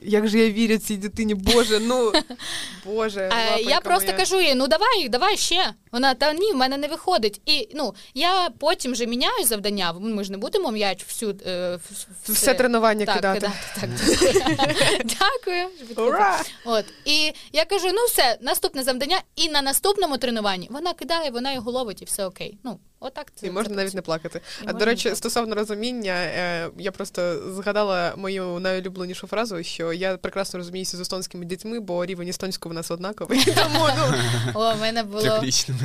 Як 0.01 0.27
же 0.27 0.39
я 0.39 0.49
вірю 0.51 0.77
цій 0.77 0.97
дитині, 0.97 1.33
Боже, 1.35 1.79
ну 1.79 2.11
Боже. 2.85 3.21
Е, 3.21 3.27
лапонька 3.49 3.69
я 3.69 3.81
просто 3.81 4.05
моя. 4.07 4.17
кажу 4.17 4.41
їй, 4.41 4.55
ну 4.55 4.67
давай, 4.67 5.09
давай 5.09 5.37
ще. 5.37 5.73
Вона 5.91 6.13
та 6.13 6.33
ні, 6.33 6.51
в 6.51 6.55
мене 6.55 6.77
не 6.77 6.87
виходить. 6.87 7.41
І 7.45 7.69
ну 7.75 7.93
я 8.13 8.49
потім 8.59 8.91
вже 8.91 9.05
міняю 9.05 9.45
завдання. 9.45 9.93
Ми 9.93 10.23
ж 10.23 10.31
не 10.31 10.37
будемо 10.37 10.71
м'яч 10.71 11.05
всю 11.07 11.31
е, 11.47 11.75
в- 11.75 12.05
в- 12.29 12.33
все 12.33 12.53
тренування 12.53 13.05
так, 13.05 13.15
кидати. 13.15 13.51
Так, 13.81 13.89
Дякую. 15.05 15.67
Ура! 16.07 16.41
От 16.65 16.85
і 17.05 17.33
я 17.53 17.65
кажу: 17.65 17.87
ну 17.93 18.05
все, 18.07 18.37
наступне 18.41 18.83
завдання, 18.83 19.17
і 19.35 19.49
на 19.49 19.61
наступному 19.61 20.17
тренуванні 20.17 20.67
вона 20.71 20.93
кидає, 20.93 21.29
вона 21.31 21.53
його 21.53 21.71
ловить, 21.71 22.01
і 22.01 22.05
все 22.05 22.25
окей. 22.25 22.57
Ну, 22.63 22.79
отак 22.99 23.31
це. 23.35 23.47
І 23.47 23.51
можна 23.51 23.69
це 23.69 23.75
навіть 23.75 23.93
не 23.93 24.01
плакати. 24.01 24.41
І 24.61 24.65
А 24.67 24.73
до 24.73 24.85
речі, 24.85 25.15
стосовно 25.15 25.55
розуміння, 25.55 26.13
е, 26.13 26.69
я 26.79 26.91
просто 26.91 27.41
згадала 27.53 28.13
мою 28.17 28.59
найулюбленішу 28.59 29.27
фразу, 29.27 29.63
що 29.63 29.90
я 29.93 30.17
прекрасно 30.17 30.57
розуміюся 30.57 30.97
з 30.97 30.99
естонськими 30.99 31.45
дітьми, 31.45 31.79
бо 31.79 32.05
рівень 32.05 32.27
естонського 32.27 32.73
в 32.73 32.75
нас 32.75 32.91
однаковий. 32.91 33.45
Тому 33.55 33.89
ну, 33.97 34.13
О, 34.53 34.73
в 34.73 34.79
мене 34.79 35.03
було. 35.03 35.43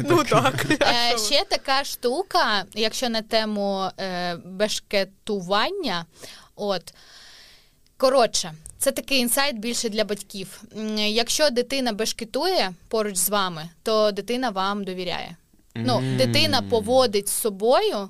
Ну 0.09 0.25
так. 0.25 0.67
Е, 0.71 1.19
ще 1.19 1.45
така 1.45 1.85
штука, 1.85 2.65
якщо 2.75 3.09
на 3.09 3.23
тему 3.23 3.91
е, 3.99 4.37
бешкетування, 4.37 6.07
от 6.57 6.95
коротше. 7.97 8.55
Це 8.79 8.93
такий 8.93 9.19
інсайт 9.19 9.59
більше 9.59 9.89
для 9.89 10.05
батьків. 10.05 10.63
Якщо 10.97 11.51
дитина 11.51 11.93
бешкетує 11.93 12.73
поруч 12.89 13.17
з 13.17 13.29
вами, 13.29 13.69
то 13.83 14.13
дитина 14.13 14.51
вам 14.51 14.85
довіряє. 14.85 15.37
Ну, 15.85 16.17
дитина 16.17 16.63
поводить 16.63 17.29
з 17.29 17.33
собою, 17.33 18.09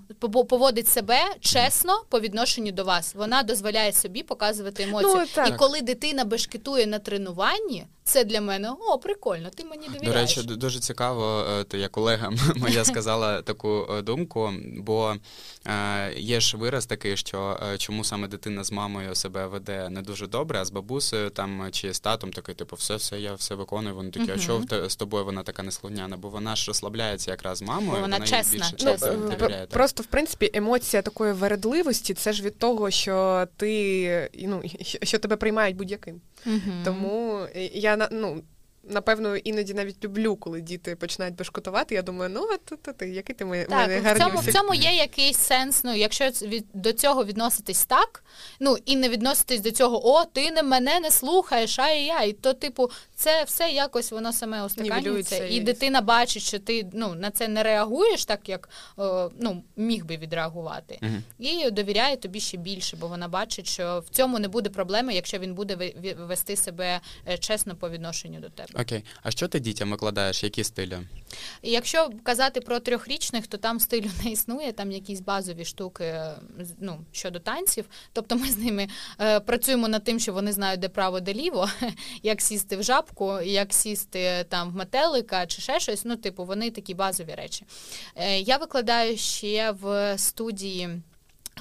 поводить 0.49 0.89
себе 0.89 1.21
чесно 1.41 2.03
по 2.09 2.21
відношенню 2.21 2.73
до 2.73 2.85
вас. 2.85 3.15
Вона 3.15 3.43
дозволяє 3.43 3.93
собі 3.93 4.23
показувати 4.23 4.83
емоції. 4.83 5.15
Ну, 5.17 5.27
так. 5.35 5.49
І 5.49 5.53
коли 5.53 5.81
дитина 5.81 6.25
бешкетує 6.25 6.87
на 6.87 6.99
тренуванні, 6.99 7.87
це 8.07 8.25
для 8.25 8.41
мене 8.41 8.71
о, 8.81 8.99
прикольно, 8.99 9.51
ти 9.51 9.65
мені 9.65 9.89
довіряєш. 9.89 10.35
До 10.35 10.43
речі, 10.43 10.55
дуже 10.57 10.81
цікаво, 10.81 11.45
е, 11.51 11.65
то 11.65 11.77
я 11.77 11.89
колега 11.89 12.31
моя 12.57 12.85
сказала 12.85 13.43
таку 13.43 13.87
е, 13.91 14.03
думку, 14.03 14.53
бо 14.77 15.17
е, 15.67 16.13
є 16.17 16.41
ж 16.41 16.57
вираз 16.57 16.87
такий, 16.87 17.17
що 17.17 17.59
е, 17.73 17.79
чому 17.79 18.05
саме 18.05 18.29
дитина 18.29 18.65
з 18.65 18.73
мамою 18.73 19.15
себе 19.15 19.47
веде 19.47 19.89
не 19.91 20.03
дуже 20.03 20.27
добре, 20.27 20.61
а 20.61 20.65
з 20.65 20.71
бабусею 20.71 21.31
там 21.31 21.69
чи 21.73 21.95
з 21.95 22.01
татом 22.01 22.33
такий, 22.33 22.55
типу, 22.55 22.77
все, 22.77 22.97
все, 22.97 23.21
я 23.21 23.35
все 23.35 23.55
виконую. 23.55 23.95
Вони 23.95 24.11
такі, 24.11 24.31
а 24.31 24.39
що 24.39 24.63
з 24.89 24.97
тобою 24.97 25.25
вона 25.25 25.43
така 25.43 25.63
неслухняна? 25.63 26.17
Бо 26.17 26.29
вона 26.29 26.57
ж 26.57 26.65
розслабляється 26.69 27.31
якраз 27.31 27.56
з 27.57 27.63
мамою, 27.63 27.93
Бо 27.93 28.01
вона 28.01 28.17
їй 28.17 28.23
чесна, 28.23 28.53
більше 28.53 28.77
чесна. 28.77 29.13
Ну, 29.13 29.31
довіряє. 29.31 29.67
Просто 29.67 30.03
в 30.03 30.07
принципі 30.07 30.51
емоція 30.55 31.03
такої 31.03 31.33
вередливості 31.33 32.15
це 32.15 32.33
ж 32.33 32.43
від 32.43 32.59
того, 32.59 32.91
що 32.91 33.47
ти 33.57 34.31
ну 34.35 34.63
що- 35.03 35.19
тебе 35.19 35.37
приймають 35.37 35.77
будь-яким. 35.77 36.21
Мгм. 36.45 36.83
Тому 36.85 37.47
я 37.73 38.09
ну. 38.11 38.43
Напевно, 38.89 39.37
іноді 39.37 39.75
навіть 39.75 40.05
люблю, 40.05 40.37
коли 40.37 40.61
діти 40.61 40.97
починають 40.97 41.35
бешкотувати. 41.35 41.95
Я 41.95 42.03
думаю, 42.03 42.31
ну 42.35 42.49
от 42.51 42.83
ти, 42.83 42.93
ти, 42.93 43.09
який 43.09 43.37
ти 43.37 43.45
мене 43.45 43.65
Так, 43.65 44.17
в 44.17 44.19
цьому, 44.19 44.39
в 44.39 44.53
цьому 44.53 44.75
є 44.75 44.95
якийсь 44.95 45.39
сенс. 45.39 45.85
Ну, 45.85 45.95
якщо 45.95 46.25
від, 46.25 46.67
до 46.75 46.93
цього 46.93 47.25
відноситись 47.25 47.85
так, 47.85 48.25
ну 48.61 48.77
і 48.85 48.97
не 48.97 49.09
відноситись 49.09 49.61
до 49.61 49.71
цього, 49.71 50.15
о, 50.15 50.25
ти 50.25 50.51
не 50.51 50.63
мене 50.63 51.01
не 51.01 51.11
слухаєш, 51.11 51.79
ай-яй, 51.79 52.33
то, 52.33 52.53
типу, 52.53 52.91
це 53.17 53.45
все 53.45 53.71
якось 53.71 54.13
воно 54.13 54.33
саме 54.33 54.63
остаканюється, 54.63 55.47
І 55.47 55.61
дитина 55.61 56.01
бачить, 56.01 56.43
що 56.43 56.59
ти 56.59 56.87
ну, 56.93 57.15
на 57.15 57.31
це 57.31 57.49
не 57.49 57.63
реагуєш 57.63 58.25
так, 58.25 58.49
як 58.49 58.69
о, 58.97 59.31
ну, 59.41 59.63
міг 59.77 60.05
би 60.05 60.17
відреагувати. 60.17 60.99
угу. 61.03 61.13
І 61.39 61.71
довіряє 61.71 62.17
тобі 62.17 62.41
ще 62.41 62.57
більше, 62.57 62.97
бо 62.97 63.09
вона 63.09 63.29
бачить, 63.29 63.67
що 63.67 64.05
в 64.07 64.09
цьому 64.09 64.39
не 64.39 64.49
буде 64.49 64.71
проблеми, 64.71 65.15
якщо 65.15 65.39
він 65.39 65.55
буде 65.55 65.93
вести 66.19 66.57
себе 66.57 67.01
е, 67.29 67.39
чесно 67.39 67.77
по 67.77 67.91
відношенню 67.91 68.41
до 68.41 68.49
тебе. 68.49 68.83
Окей, 68.83 69.05
а 69.23 69.31
що 69.31 69.49
ти 69.49 69.61
дітям 69.61 69.91
викладаєш? 69.91 70.45
Які 70.45 70.65
стилі? 70.65 70.99
І 71.63 71.71
Якщо 71.71 72.11
казати 72.23 72.61
про 72.61 72.81
трьохрічних, 72.81 73.47
то 73.47 73.57
там 73.57 73.81
стилю 73.81 74.11
не 74.25 74.31
існує, 74.31 74.73
там 74.73 74.93
якісь 74.93 75.21
базові 75.21 75.65
штуки 75.65 76.05
е, 76.05 76.39
ну, 76.81 77.01
щодо 77.13 77.39
танців. 77.39 77.85
Тобто 78.13 78.37
ми 78.37 78.47
з 78.47 78.59
ними 78.59 78.89
е, 79.21 79.41
працюємо 79.41 79.89
над 79.89 80.05
тим, 80.05 80.21
що 80.21 80.33
вони 80.33 80.53
знають, 80.53 80.81
де 80.81 80.89
право, 80.89 81.21
де 81.21 81.35
ліво, 81.35 81.69
як 82.23 82.43
сісти 82.43 82.77
в 82.77 82.83
жабку, 82.83 83.41
як 83.41 83.75
сісти 83.75 84.47
там 84.49 84.71
в 84.71 84.77
метелика 84.77 85.47
чи 85.47 85.63
ще 85.63 85.81
щось. 85.81 86.05
Ну, 86.05 86.17
типу, 86.17 86.45
вони 86.45 86.71
такі 86.71 86.95
базові 86.95 87.35
речі. 87.35 87.65
Е, 88.15 88.41
я 88.41 88.57
викладаю 88.57 89.17
ще 89.17 89.71
в 89.71 90.19
студії. 90.19 91.03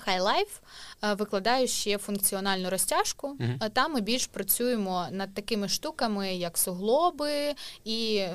High 0.07 0.21
Life 0.21 0.59
е, 1.03 1.13
викладаю 1.13 1.67
ще 1.67 1.97
функціональну 1.97 2.69
розтяжку. 2.69 3.37
А 3.59 3.69
Там 3.69 3.93
ми 3.93 4.01
більш 4.01 4.27
працюємо 4.27 5.07
над 5.11 5.33
такими 5.33 5.69
штуками, 5.69 6.35
як 6.35 6.57
суглоби, 6.57 7.55
і 7.85 8.25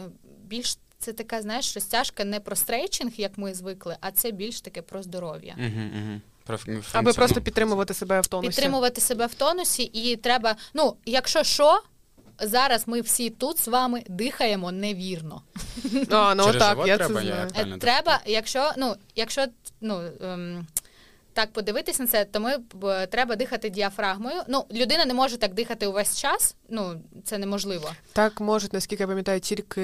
більш 0.45 0.79
це 1.01 1.13
така, 1.13 1.43
знаєш, 1.43 1.75
розтяжка 1.75 2.25
не 2.25 2.41
про 2.41 2.57
стрейчинг, 2.57 3.13
як 3.17 3.39
ми 3.39 3.55
звикли, 3.55 3.97
а 4.01 4.11
це 4.11 4.31
більш 4.31 4.61
таке 4.61 4.83
про 4.83 5.03
здоров'я. 5.03 5.55
Угу, 5.59 5.83
угу. 5.97 6.21
Аби 6.93 7.13
просто 7.13 7.41
підтримувати 7.41 7.95
себе 7.95 8.21
в 8.21 8.27
тонусі. 8.27 8.49
Підтримувати 8.49 9.01
себе 9.01 9.27
в 9.27 9.35
тонусі, 9.35 9.83
і 9.83 10.17
треба, 10.17 10.57
ну, 10.75 10.97
якщо 11.07 11.45
що. 11.45 11.83
Зараз 12.43 12.89
ми 12.89 13.01
всі 13.01 13.31
тут 13.31 13.59
з 13.59 13.69
вами 13.69 14.03
дихаємо 14.09 14.73
невірно. 14.73 15.43
А, 16.11 16.35
ну 16.35 16.45
Через 16.45 16.59
так, 16.59 16.71
живот 16.71 16.89
я 16.89 16.97
треба, 16.97 17.15
це 17.15 17.27
знаю. 17.27 17.51
Я, 17.57 17.65
так. 17.65 17.79
Треба, 17.79 18.21
якщо 18.27 18.73
ну, 18.77 18.97
якщо 19.17 19.47
ну 19.81 20.03
ем, 20.21 20.67
так 21.33 21.53
подивитись 21.53 21.99
на 21.99 22.07
це, 22.07 22.25
то 22.25 22.41
ми 22.41 22.59
треба 23.11 23.37
дихати 23.37 23.71
діафрагмою. 23.71 24.43
Ну, 24.49 24.67
людина 24.73 25.05
не 25.05 25.15
може 25.15 25.37
так 25.37 25.55
дихати 25.55 25.87
увесь 25.87 26.19
час. 26.21 26.57
Ну 26.69 27.01
це 27.25 27.39
неможливо. 27.39 27.91
Так 28.13 28.41
можуть, 28.41 28.73
наскільки 28.73 29.03
я 29.03 29.07
пам'ятаю, 29.07 29.41
тільки 29.41 29.81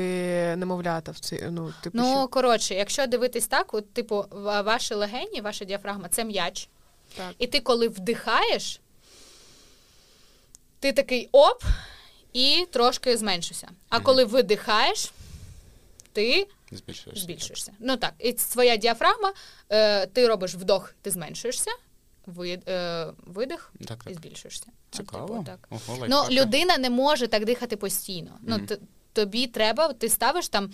немовлята 0.57 1.13
в 1.13 1.19
цій, 1.19 1.45
ну, 1.51 1.75
типу, 1.83 1.99
Ну 1.99 2.13
що- 2.13 2.29
коротше, 2.29 2.75
якщо 2.75 3.07
дивитись 3.07 3.47
так, 3.47 3.75
от 3.75 3.93
типу, 3.93 4.25
ваші 4.65 4.95
легені, 4.95 5.41
ваша 5.41 5.65
діафрагма 5.65 6.09
це 6.09 6.25
м'яч. 6.25 6.69
так. 7.17 7.35
І 7.39 7.47
ти, 7.47 7.61
коли 7.61 7.89
вдихаєш, 7.89 8.81
ти 10.81 10.93
такий 10.93 11.29
оп, 11.33 11.63
і 12.33 12.67
трошки 12.73 13.17
зменшуся. 13.17 13.69
А 13.89 14.01
коли 14.01 14.25
видихаєш, 14.25 15.13
ти 16.13 16.47
збільшуєшся. 16.72 17.24
збільшуєшся. 17.24 17.72
Ну 17.81 17.96
так, 17.96 18.14
і 18.18 18.33
своя 18.38 18.76
діафрагма, 18.76 19.33
е, 19.70 20.07
ти 20.07 20.29
робиш 20.29 20.55
вдох, 20.55 20.94
ти 21.02 21.11
зменшуєшся, 21.11 21.70
вид, 22.26 22.68
е, 22.68 23.07
видих 23.26 23.72
Так, 23.88 24.05
так. 24.05 24.11
і 24.12 24.14
збільшуєшся. 24.14 24.66
Цікаво. 24.90 25.26
Типу, 25.29 25.44
так. 25.44 25.68
Ого, 25.70 26.07
Ну, 26.09 26.22
людина 26.31 26.79
не 26.79 26.90
може 26.90 27.26
так 27.26 27.44
дихати 27.44 27.76
постійно. 27.76 28.38
Ну, 28.42 28.59
т- 28.59 28.79
тобі 29.12 29.46
треба, 29.46 29.92
ти 29.92 30.09
ставиш 30.09 30.48
там. 30.48 30.70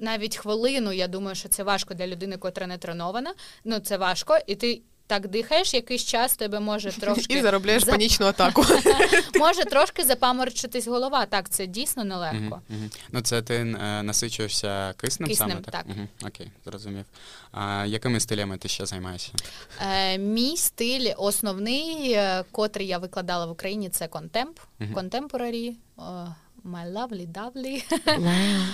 Навіть 0.00 0.36
хвилину, 0.36 0.92
я 0.92 1.08
думаю, 1.08 1.34
що 1.36 1.48
це 1.48 1.62
важко 1.62 1.94
для 1.94 2.06
людини, 2.06 2.36
котра 2.36 2.66
не 2.66 2.78
тренована. 2.78 3.34
Ну 3.64 3.78
це 3.78 3.96
важко, 3.96 4.38
і 4.46 4.54
ти 4.54 4.82
так 5.10 5.28
дихаєш, 5.28 5.74
якийсь 5.74 6.04
час 6.04 6.36
тебе 6.36 6.60
може 6.60 6.92
трошки 7.00 7.38
І 7.38 7.42
заробляєш 7.42 7.84
за- 7.84 7.90
панічну 7.90 8.26
атаку. 8.26 8.64
може 9.38 9.64
трошки 9.64 10.04
запаморочитись 10.04 10.86
голова. 10.86 11.26
Так, 11.26 11.48
це 11.48 11.66
дійсно 11.66 12.04
нелегко. 12.04 12.60
Ну, 13.12 13.20
це 13.20 13.42
ти 13.42 13.54
е, 13.54 14.02
насичуєшся 14.02 14.94
киснем, 14.96 15.28
Киснем, 15.28 15.48
саме, 15.50 15.60
так? 15.60 15.86
Окей, 16.26 16.50
зрозумів. 16.64 17.04
А 17.52 17.84
якими 17.86 18.20
стилями 18.20 18.56
ти 18.56 18.68
ще 18.68 18.86
займаєшся? 18.86 19.32
Е, 19.80 20.18
мій 20.18 20.56
стиль 20.56 21.12
основний, 21.16 22.12
е, 22.12 22.44
котрий 22.52 22.86
я 22.86 22.98
викладала 22.98 23.46
в 23.46 23.50
Україні, 23.50 23.88
це 23.88 24.08
контемп, 24.08 24.58
Мгм. 24.78 24.94
My 26.64 26.92
lovely 26.92 27.26
lovely. 27.32 27.82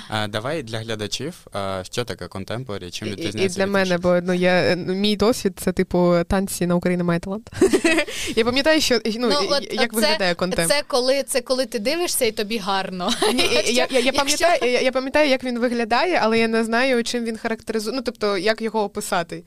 А, 0.08 0.28
давай 0.28 0.62
для 0.62 0.78
глядачів, 0.78 1.46
а, 1.52 1.82
що 1.84 2.04
таке 2.04 2.28
контемпорі, 2.28 2.90
чим 2.90 3.08
І, 3.08 3.10
відрізняється 3.10 3.54
і 3.54 3.58
для 3.58 3.64
від 3.64 3.72
мене, 3.72 3.98
бо 3.98 4.20
ну 4.22 4.34
я 4.34 4.76
ну, 4.76 4.94
мій 4.94 5.16
досвід 5.16 5.52
це 5.56 5.72
типу 5.72 6.16
танці 6.28 6.66
на 6.66 6.74
Україна 6.74 7.04
має 7.04 7.20
талант. 7.20 7.50
я 8.36 8.44
пам'ятаю, 8.44 8.80
що 8.80 9.00
ну, 9.18 9.28
і- 9.28 9.46
от- 9.50 9.74
як 9.74 9.90
це- 9.94 10.00
виглядає 10.00 10.34
контент. 10.34 10.68
Це 10.68 10.82
коли 10.86 11.22
це 11.22 11.40
коли 11.40 11.66
ти 11.66 11.78
дивишся 11.78 12.24
і 12.24 12.32
тобі 12.32 12.58
гарно. 12.58 13.10
Ні, 13.34 13.42
я, 13.42 13.60
я, 13.62 13.86
я, 13.90 14.00
Якщо- 14.00 14.12
пам'ятаю, 14.12 14.72
я, 14.72 14.80
я 14.80 14.92
пам'ятаю, 14.92 15.30
як 15.30 15.44
він 15.44 15.58
виглядає, 15.58 16.20
але 16.22 16.38
я 16.38 16.48
не 16.48 16.64
знаю, 16.64 17.04
чим 17.04 17.24
він 17.24 17.36
характеризує. 17.36 17.96
Ну 17.96 18.02
тобто, 18.02 18.38
як 18.38 18.62
його 18.62 18.82
описати. 18.82 19.44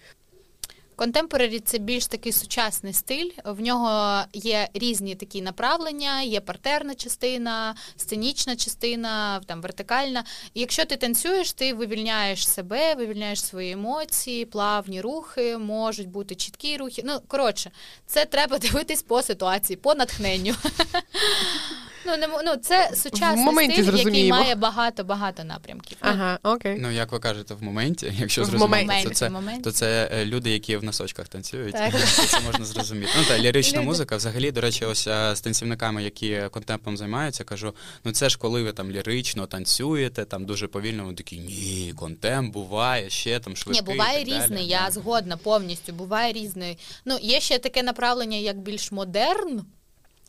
Контемпорарі 1.00 1.60
це 1.60 1.78
більш 1.78 2.08
такий 2.08 2.32
сучасний 2.32 2.94
стиль. 2.94 3.30
В 3.46 3.62
нього 3.62 4.22
є 4.34 4.70
різні 4.74 5.16
такі 5.16 5.42
направлення, 5.42 6.22
є 6.22 6.42
партерна 6.42 6.96
частина, 6.96 7.76
сценічна 7.96 8.56
частина, 8.56 9.42
там 9.46 9.62
вертикальна. 9.62 10.24
І 10.54 10.60
якщо 10.60 10.86
ти 10.86 10.98
танцюєш, 10.98 11.54
ти 11.54 11.74
вивільняєш 11.74 12.48
себе, 12.48 12.96
вивільняєш 12.96 13.46
свої 13.46 13.72
емоції, 13.72 14.46
плавні 14.46 15.02
рухи, 15.02 15.58
можуть 15.58 16.10
бути 16.10 16.36
чіткі 16.36 16.78
рухи. 16.78 17.02
Ну 17.06 17.20
коротше, 17.28 17.72
це 18.06 18.26
треба 18.26 18.58
дивитись 18.60 19.04
по 19.04 19.22
ситуації, 19.22 19.78
по 19.78 19.96
натхненню. 19.96 20.56
Ну, 22.06 22.18
не, 22.18 22.28
ну, 22.46 22.56
це 22.56 22.92
сучасний 22.96 23.46
моменті 23.46 23.84
стиль, 23.84 23.98
який 23.98 24.30
має 24.30 24.56
багато-багато 24.56 25.44
напрямків. 25.44 25.98
Ну, 26.04 26.10
Ага, 26.10 26.40
окей. 26.44 26.78
Ну, 26.80 26.92
як 26.92 27.12
ви 27.12 27.20
кажете, 27.20 27.54
в 27.54 27.64
моменті, 27.64 28.14
якщо 28.20 28.46
зрозуміти, 28.46 29.04
то 29.04 29.10
це, 29.10 29.32
то 29.64 29.72
це 29.72 30.10
е, 30.14 30.26
люди, 30.26 30.50
які 30.50 30.78
в 30.78 30.84
носочках 30.84 31.28
танцюють. 31.28 31.74
Так. 31.74 31.92
То 31.92 31.98
Це 31.98 32.40
можна 32.40 32.66
зрозуміти. 32.66 33.12
Ну 33.18 33.24
та 33.28 33.40
лірична 33.40 33.78
Люди. 33.78 33.88
музика, 33.88 34.16
взагалі, 34.16 34.52
до 34.52 34.62
речі, 34.62 34.86
ось 34.86 35.08
е, 35.08 35.36
з 35.36 35.42
танцівниками, 35.42 36.04
які 36.04 36.42
контемпом 36.52 36.98
займаються, 36.98 37.44
кажу: 37.44 37.74
ну 38.04 38.12
це 38.12 38.30
ж 38.30 38.38
коли 38.38 38.64
ви 38.64 38.72
там 38.72 38.92
лірично 38.92 39.46
танцюєте, 39.46 40.26
там 40.26 40.46
дуже 40.46 40.68
повільно, 40.68 41.04
вони 41.04 41.16
такі 41.16 41.38
ні, 41.38 41.94
контемп 41.96 42.54
буває, 42.54 43.10
ще 43.10 43.40
там 43.40 43.54
Ні, 43.68 43.82
буває 43.82 44.22
і 44.22 44.26
так 44.26 44.34
далі. 44.34 44.44
різний, 44.44 44.68
я 44.68 44.92
згодна 44.92 45.38
повністю. 45.38 45.94
Буває 45.94 46.34
різний. 46.34 46.78
Ну, 47.06 47.18
є 47.22 47.40
ще 47.40 47.60
таке 47.60 47.84
направлення, 47.84 48.38
як 48.38 48.58
більш 48.60 48.92
модерн. 48.92 49.66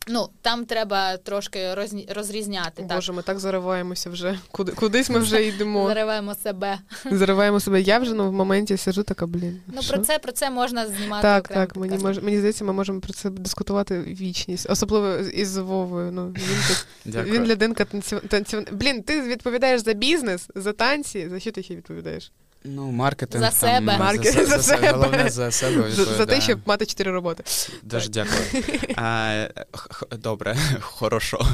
Ну, 0.07 0.29
там 0.41 0.65
треба 0.65 1.17
трошки 1.17 1.73
розні- 1.73 2.13
розрізняти. 2.13 2.85
Так, 2.89 3.09
ми 3.09 3.21
так 3.21 3.39
зариваємося 3.39 4.09
вже. 4.09 4.39
Куди, 4.51 4.71
кудись 4.71 5.09
ми 5.09 5.19
вже 5.19 5.45
йдемо. 5.45 5.87
зариваємо 5.87 6.35
себе. 6.35 6.79
Зариваємо 7.11 7.59
себе. 7.59 7.81
Я 7.81 7.99
вже 7.99 8.13
ну, 8.13 8.29
в 8.29 8.33
моменті 8.33 8.77
сижу 8.77 9.03
така, 9.03 9.27
блін. 9.27 9.61
Ну, 9.67 9.81
що? 9.81 9.93
про 9.93 10.03
це, 10.03 10.19
про 10.19 10.31
це 10.31 10.49
можна 10.49 10.87
знімати. 10.87 11.21
Так, 11.21 11.45
окремо 11.45 11.65
так. 11.65 11.75
Мені 11.75 11.97
мож, 11.97 12.19
мені 12.19 12.37
здається, 12.37 12.65
ми 12.65 12.73
можемо 12.73 12.99
про 12.99 13.13
це 13.13 13.29
дискутувати 13.29 14.01
вічність, 14.01 14.69
особливо 14.69 15.15
із 15.15 15.57
Вовою. 15.57 16.11
Ну 16.11 16.27
він 16.27 16.57
тут 16.67 17.25
він 17.25 17.45
людинка 17.45 17.85
танців... 17.85 18.19
танців... 18.27 18.67
Блін, 18.71 19.03
ти 19.03 19.21
відповідаєш 19.21 19.81
за 19.81 19.93
бізнес, 19.93 20.47
за 20.55 20.73
танці. 20.73 21.29
За 21.29 21.39
що 21.39 21.51
ти 21.51 21.63
ще 21.63 21.75
відповідаєш? 21.75 22.31
Ну, 22.63 22.91
маркетинг. 22.91 23.43
За 23.43 23.49
там, 23.49 23.59
себе. 23.59 23.97
Маркетинг 23.97 24.45
за, 24.45 24.45
за 24.45 24.57
за, 24.57 24.63
себе. 24.63 24.87
себе. 24.87 24.91
Головне 24.97 25.29
за 25.29 25.51
себе. 25.51 25.91
За, 25.91 25.95
за 25.95 26.05
те, 26.05 26.11
відповідає. 26.11 26.41
щоб 26.41 26.59
мати 26.65 26.85
чотири 26.85 27.11
роботи. 27.11 27.43
Дуже 27.83 28.09
дякую. 28.09 28.39
А, 28.95 29.47
х- 29.71 30.05
добре, 30.17 30.57
хорошо. 30.81 31.45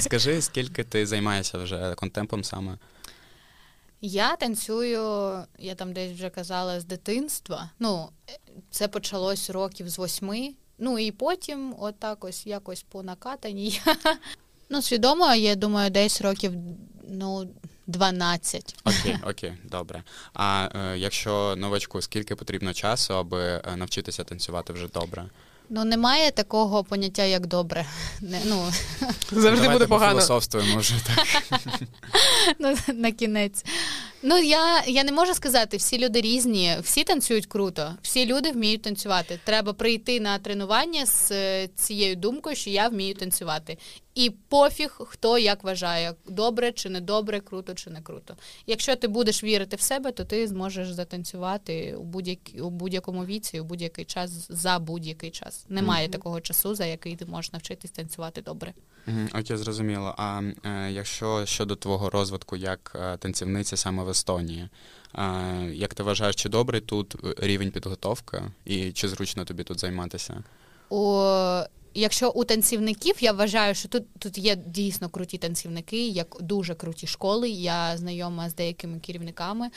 Скажи, 0.00 0.42
скільки 0.42 0.84
ти 0.84 1.06
займаєшся 1.06 1.58
вже 1.58 1.94
контемпом 1.94 2.44
саме? 2.44 2.78
Я 4.00 4.36
танцюю, 4.36 5.32
я 5.58 5.74
там 5.74 5.92
десь 5.92 6.12
вже 6.12 6.30
казала, 6.30 6.80
з 6.80 6.84
дитинства. 6.84 7.70
Ну, 7.78 8.08
це 8.70 8.88
почалось 8.88 9.50
років 9.50 9.88
з 9.88 9.98
восьми. 9.98 10.50
Ну 10.78 10.98
і 10.98 11.10
потім, 11.10 11.74
отак 11.78 12.24
ось 12.24 12.46
якось 12.46 12.82
по 12.82 13.02
накатаній. 13.02 13.80
Ну, 14.70 14.82
свідомо, 14.82 15.34
я 15.34 15.54
думаю, 15.54 15.90
десь 15.90 16.20
років 16.20 16.52
ну, 17.08 17.48
12. 17.86 18.76
Окей, 18.84 19.16
окей, 19.26 19.52
добре. 19.64 20.02
А 20.34 20.68
е, 20.74 20.98
якщо 20.98 21.54
новачку, 21.56 22.02
скільки 22.02 22.36
потрібно 22.36 22.72
часу, 22.74 23.14
аби 23.14 23.42
е, 23.42 23.76
навчитися 23.76 24.24
танцювати 24.24 24.72
вже 24.72 24.88
добре? 24.88 25.24
Ну, 25.70 25.84
немає 25.84 26.30
такого 26.30 26.84
поняття, 26.84 27.24
як 27.24 27.46
добре. 27.46 27.86
Не, 28.20 28.40
ну, 28.44 28.64
Завжди 29.30 29.50
Давайте 29.50 29.72
буде 29.72 29.86
погано. 29.86 30.12
пофілософствуємо 30.12 30.78
вже 30.78 30.94
так. 31.06 31.42
ну, 32.58 32.76
на 32.94 33.12
кінець. 33.12 33.64
Ну, 34.22 34.38
я, 34.38 34.82
я 34.86 35.04
не 35.04 35.12
можу 35.12 35.34
сказати, 35.34 35.76
всі 35.76 35.98
люди 35.98 36.20
різні, 36.20 36.76
всі 36.82 37.04
танцюють 37.04 37.46
круто, 37.46 37.94
всі 38.02 38.26
люди 38.26 38.50
вміють 38.50 38.82
танцювати. 38.82 39.40
Треба 39.44 39.72
прийти 39.72 40.20
на 40.20 40.38
тренування 40.38 41.06
з 41.06 41.30
е, 41.30 41.68
цією 41.76 42.16
думкою, 42.16 42.56
що 42.56 42.70
я 42.70 42.88
вмію 42.88 43.14
танцювати. 43.14 43.78
І 44.14 44.30
пофіг, 44.30 44.96
хто 44.98 45.38
як 45.38 45.64
вважає, 45.64 46.14
добре 46.26 46.72
чи 46.72 46.88
не 46.88 47.00
добре, 47.00 47.40
круто 47.40 47.74
чи 47.74 47.90
не 47.90 48.00
круто. 48.00 48.36
Якщо 48.66 48.96
ти 48.96 49.08
будеш 49.08 49.44
вірити 49.44 49.76
в 49.76 49.80
себе, 49.80 50.12
то 50.12 50.24
ти 50.24 50.48
зможеш 50.48 50.92
затанцювати 50.92 51.94
у, 51.94 52.02
будь 52.02 52.38
у 52.60 52.70
будь-якому 52.70 53.24
віці, 53.24 53.60
у 53.60 53.64
будь-який 53.64 54.04
час 54.04 54.46
за 54.48 54.78
будь-який 54.78 55.30
час. 55.30 55.66
Немає 55.68 56.08
такого 56.08 56.40
часу, 56.40 56.74
за 56.74 56.86
який 56.86 57.16
ти 57.16 57.26
можеш 57.26 57.52
навчитись 57.52 57.90
танцювати 57.90 58.42
добре. 58.42 58.72
Мгм, 59.06 59.28
Окей, 59.34 59.56
зрозуміло. 59.56 60.14
А 60.18 60.42
е, 60.64 60.90
якщо 60.92 61.46
щодо 61.46 61.76
твого 61.76 62.10
розвитку 62.10 62.56
як 62.56 62.96
е, 63.00 63.16
танцівниці 63.16 63.76
саме 63.76 64.02
в 64.04 64.08
Естонії, 64.08 64.68
е, 65.14 65.70
як 65.72 65.94
ти 65.94 66.02
вважаєш, 66.02 66.36
чи 66.36 66.48
добрий 66.48 66.80
тут 66.80 67.16
рівень 67.38 67.70
підготовки 67.70 68.42
і 68.64 68.92
чи 68.92 69.08
зручно 69.08 69.44
тобі 69.44 69.64
тут 69.64 69.80
займатися? 69.80 70.44
У, 70.88 71.22
якщо 71.94 72.30
у 72.30 72.44
танцівників, 72.44 73.14
я 73.20 73.32
вважаю, 73.32 73.74
що 73.74 73.88
тут, 73.88 74.14
тут 74.18 74.38
є 74.38 74.56
дійсно 74.56 75.08
круті 75.08 75.38
танцівники, 75.38 76.08
як 76.08 76.36
дуже 76.40 76.74
круті 76.74 77.06
школи. 77.06 77.50
Я 77.50 77.96
знайома 77.96 78.50
з 78.50 78.54
деякими 78.54 78.98
керівниками. 79.00 79.70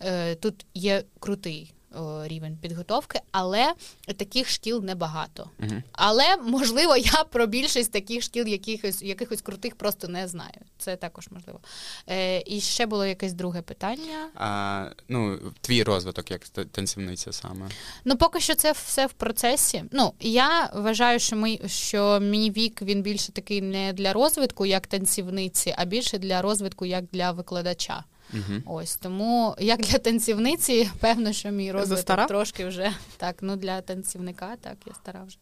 Е, 0.00 0.34
тут 0.34 0.66
є 0.74 1.04
крутий 1.18 1.72
о, 1.94 2.26
рівень 2.26 2.58
підготовки, 2.62 3.20
але 3.30 3.72
таких 4.16 4.48
шкіл 4.48 4.84
небагато. 4.84 5.50
Угу. 5.58 5.82
Але 5.92 6.36
можливо, 6.36 6.96
я 6.96 7.24
про 7.30 7.46
більшість 7.46 7.92
таких 7.92 8.22
шкіл, 8.22 8.46
якихось 8.46 9.02
якихось 9.02 9.40
крутих 9.40 9.74
просто 9.74 10.08
не 10.08 10.28
знаю. 10.28 10.60
Це 10.78 10.96
також 10.96 11.28
можливо. 11.30 11.60
Е, 12.08 12.42
і 12.46 12.60
ще 12.60 12.86
було 12.86 13.06
якесь 13.06 13.32
друге 13.32 13.62
питання. 13.62 14.28
А, 14.34 14.86
ну, 15.08 15.38
твій 15.60 15.82
розвиток 15.82 16.30
як 16.30 16.48
танцівниця 16.48 17.32
саме. 17.32 17.68
Ну, 18.04 18.16
поки 18.16 18.40
що 18.40 18.54
це 18.54 18.72
все 18.72 19.06
в 19.06 19.12
процесі. 19.12 19.84
Ну, 19.92 20.12
я 20.20 20.70
вважаю, 20.74 21.18
що 21.18 21.36
ми 21.36 21.58
що 21.66 22.20
мій 22.20 22.50
вік 22.50 22.82
він 22.82 23.02
більше 23.02 23.32
такий 23.32 23.62
не 23.62 23.92
для 23.92 24.12
розвитку 24.12 24.66
як 24.66 24.86
танцівниці, 24.86 25.74
а 25.78 25.84
більше 25.84 26.18
для 26.18 26.42
розвитку 26.42 26.86
як 26.86 27.04
для 27.04 27.32
викладача. 27.32 28.04
Угу. 28.32 28.76
Ось 28.76 28.96
тому 28.96 29.56
як 29.58 29.80
для 29.80 29.98
танцівниці, 29.98 30.90
певно, 31.00 31.32
що 31.32 31.50
мій 31.50 31.72
розвиток 31.72 32.26
трошки 32.26 32.66
вже 32.66 32.92
так. 33.16 33.36
Ну 33.40 33.56
для 33.56 33.80
танцівника, 33.80 34.56
так 34.60 34.76
я 34.86 34.94
стара 34.94 35.24
вже. 35.26 35.38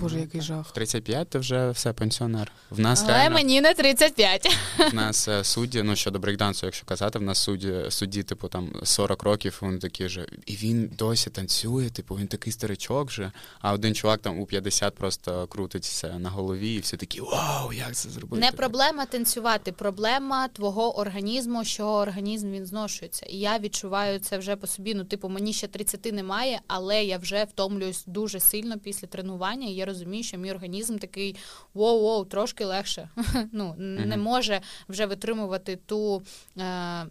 Боже, 0.00 0.20
який 0.20 0.40
жах. 0.40 0.72
35 0.72 1.28
ти 1.28 1.38
вже 1.38 1.70
все 1.70 1.92
пенсіонер. 1.92 2.52
В 2.70 2.80
нас 2.80 3.02
Але 3.02 3.12
реально 3.12 3.34
мені 3.34 3.60
не 3.60 3.74
35. 3.74 4.56
в 4.90 4.94
нас 4.94 5.28
е, 5.28 5.44
судді, 5.44 5.82
ну 5.82 5.96
щодо 5.96 6.18
брейкдансу, 6.18 6.66
якщо 6.66 6.86
казати, 6.86 7.18
в 7.18 7.22
нас 7.22 7.38
судді, 7.38 7.74
судді, 7.88 8.22
типу, 8.22 8.48
там 8.48 8.70
40 8.82 9.22
років, 9.22 9.58
вони 9.60 9.78
такі 9.78 10.06
вже. 10.06 10.26
І 10.46 10.56
він 10.56 10.90
досі 10.98 11.30
танцює, 11.30 11.90
типу, 11.90 12.14
він 12.14 12.26
такий 12.26 12.52
старичок 12.52 13.08
вже. 13.08 13.32
А 13.60 13.72
один 13.72 13.94
чувак 13.94 14.20
там 14.20 14.40
у 14.40 14.46
50 14.46 14.94
просто 14.94 15.46
крутиться 15.46 16.18
на 16.18 16.30
голові, 16.30 16.74
і 16.74 16.78
всі 16.78 16.96
такі 16.96 17.20
вау, 17.20 17.72
як 17.72 17.94
це 17.94 18.10
зробити? 18.10 18.40
Не 18.40 18.52
проблема 18.52 19.06
танцювати, 19.06 19.72
проблема 19.72 20.48
твого 20.48 20.98
організму, 20.98 21.64
що 21.64 21.86
організм 21.86 22.50
він 22.52 22.66
зношується. 22.66 23.26
І 23.26 23.36
я 23.36 23.58
відчуваю 23.58 24.18
це 24.18 24.38
вже 24.38 24.56
по 24.56 24.66
собі. 24.66 24.94
Ну, 24.94 25.04
типу, 25.04 25.28
мені 25.28 25.52
ще 25.52 25.66
30 25.66 26.12
немає, 26.12 26.60
але 26.66 27.04
я 27.04 27.18
вже 27.18 27.44
втомлююсь 27.44 28.04
дуже 28.06 28.40
сильно 28.40 28.78
після 28.78 29.06
тренування. 29.08 29.68
І 29.68 29.72
я 29.72 29.86
розумію, 29.88 30.24
що 30.24 30.38
мій 30.38 30.50
організм 30.50 30.98
такий 30.98 31.36
воу-воу, 31.74 32.26
трошки 32.26 32.64
легше. 32.64 33.08
Ну 33.52 33.74
не 33.78 34.16
може 34.16 34.60
вже 34.88 35.06
витримувати 35.06 35.78
ту 35.86 36.22
е, 36.58 36.62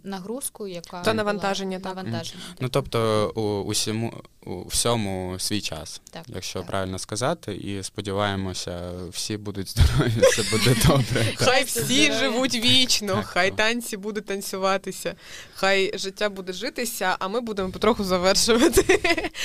нагрузку, 0.04 0.68
яка 0.68 1.02
то 1.02 1.14
навантаження. 1.14 1.80
Була, 1.80 1.96
навантаження. 1.96 2.44
Ну 2.60 2.70
тобто 2.70 3.32
у 3.36 3.70
усьому 3.70 4.14
у 4.48 4.68
всьому 4.68 5.40
свій 5.40 5.62
час, 5.62 6.02
так, 6.12 6.24
якщо 6.28 6.60
так. 6.60 6.68
правильно 6.68 7.00
сказати, 7.00 7.56
і 7.56 7.84
сподіваємося, 7.84 8.92
всі 9.12 9.38
будуть 9.38 9.70
здорові, 9.70 10.14
все 10.22 10.58
буде 10.58 10.76
добре. 10.88 11.26
Хай 11.36 11.64
всі 11.64 12.12
живуть 12.12 12.56
вічно, 12.56 13.24
хай 13.26 13.52
танці 13.52 13.98
будуть 13.98 14.26
танцюватися, 14.26 15.16
хай 15.54 15.98
життя 15.98 16.30
буде 16.30 16.54
житися, 16.54 17.16
а 17.20 17.28
ми 17.28 17.42
будемо 17.42 17.72
потроху 17.72 18.04
завершувати. 18.04 19.00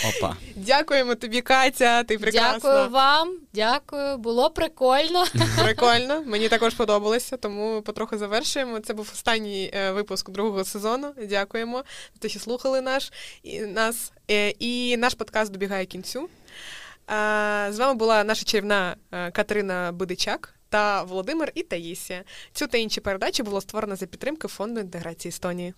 Опа. 0.09 0.37
Дякуємо 0.57 1.15
тобі, 1.15 1.41
Катя. 1.41 2.05
Ти 2.05 2.19
прекрасна. 2.19 2.53
Дякую 2.53 2.89
вам, 2.89 3.22
дякую. 3.53 4.19
Було 4.19 4.51
прикольно. 4.51 5.25
Прикольно. 5.63 6.23
Мені 6.27 6.49
також 6.49 6.75
подобалося, 6.75 7.37
тому 7.37 7.83
потроху 7.83 8.19
завершуємо. 8.19 8.81
Це 8.81 8.95
був 8.95 9.11
останній 9.13 9.71
е, 9.75 9.91
випуск 9.91 10.31
другого 10.31 10.65
сезону. 10.65 11.13
Дякуємо, 11.29 11.85
що 12.19 12.29
що 12.29 12.41
слухали 12.41 12.81
наш 12.81 13.13
і 13.43 13.61
нас. 13.61 14.13
Е, 14.31 14.51
і 14.51 14.97
наш 14.97 15.15
подкаст 15.15 15.53
добігає 15.53 15.87
кінцю. 15.87 16.29
З 17.71 17.79
вами 17.79 17.95
була 17.95 18.25
наша 18.25 18.45
чарівна 18.45 18.97
е, 19.13 19.31
Катерина 19.31 19.93
Бидичак 19.93 20.55
та 20.69 21.03
Володимир 21.03 21.53
і 21.55 21.63
Таїсія. 21.63 22.25
Цю 22.53 22.67
та 22.67 22.79
інші 22.79 23.01
передачі 23.01 23.43
було 23.43 23.61
створено 23.61 23.97
за 23.97 24.07
підтримки 24.07 24.49
фонду 24.49 24.81
інтеграції 24.81 25.31
Естонії. 25.31 25.75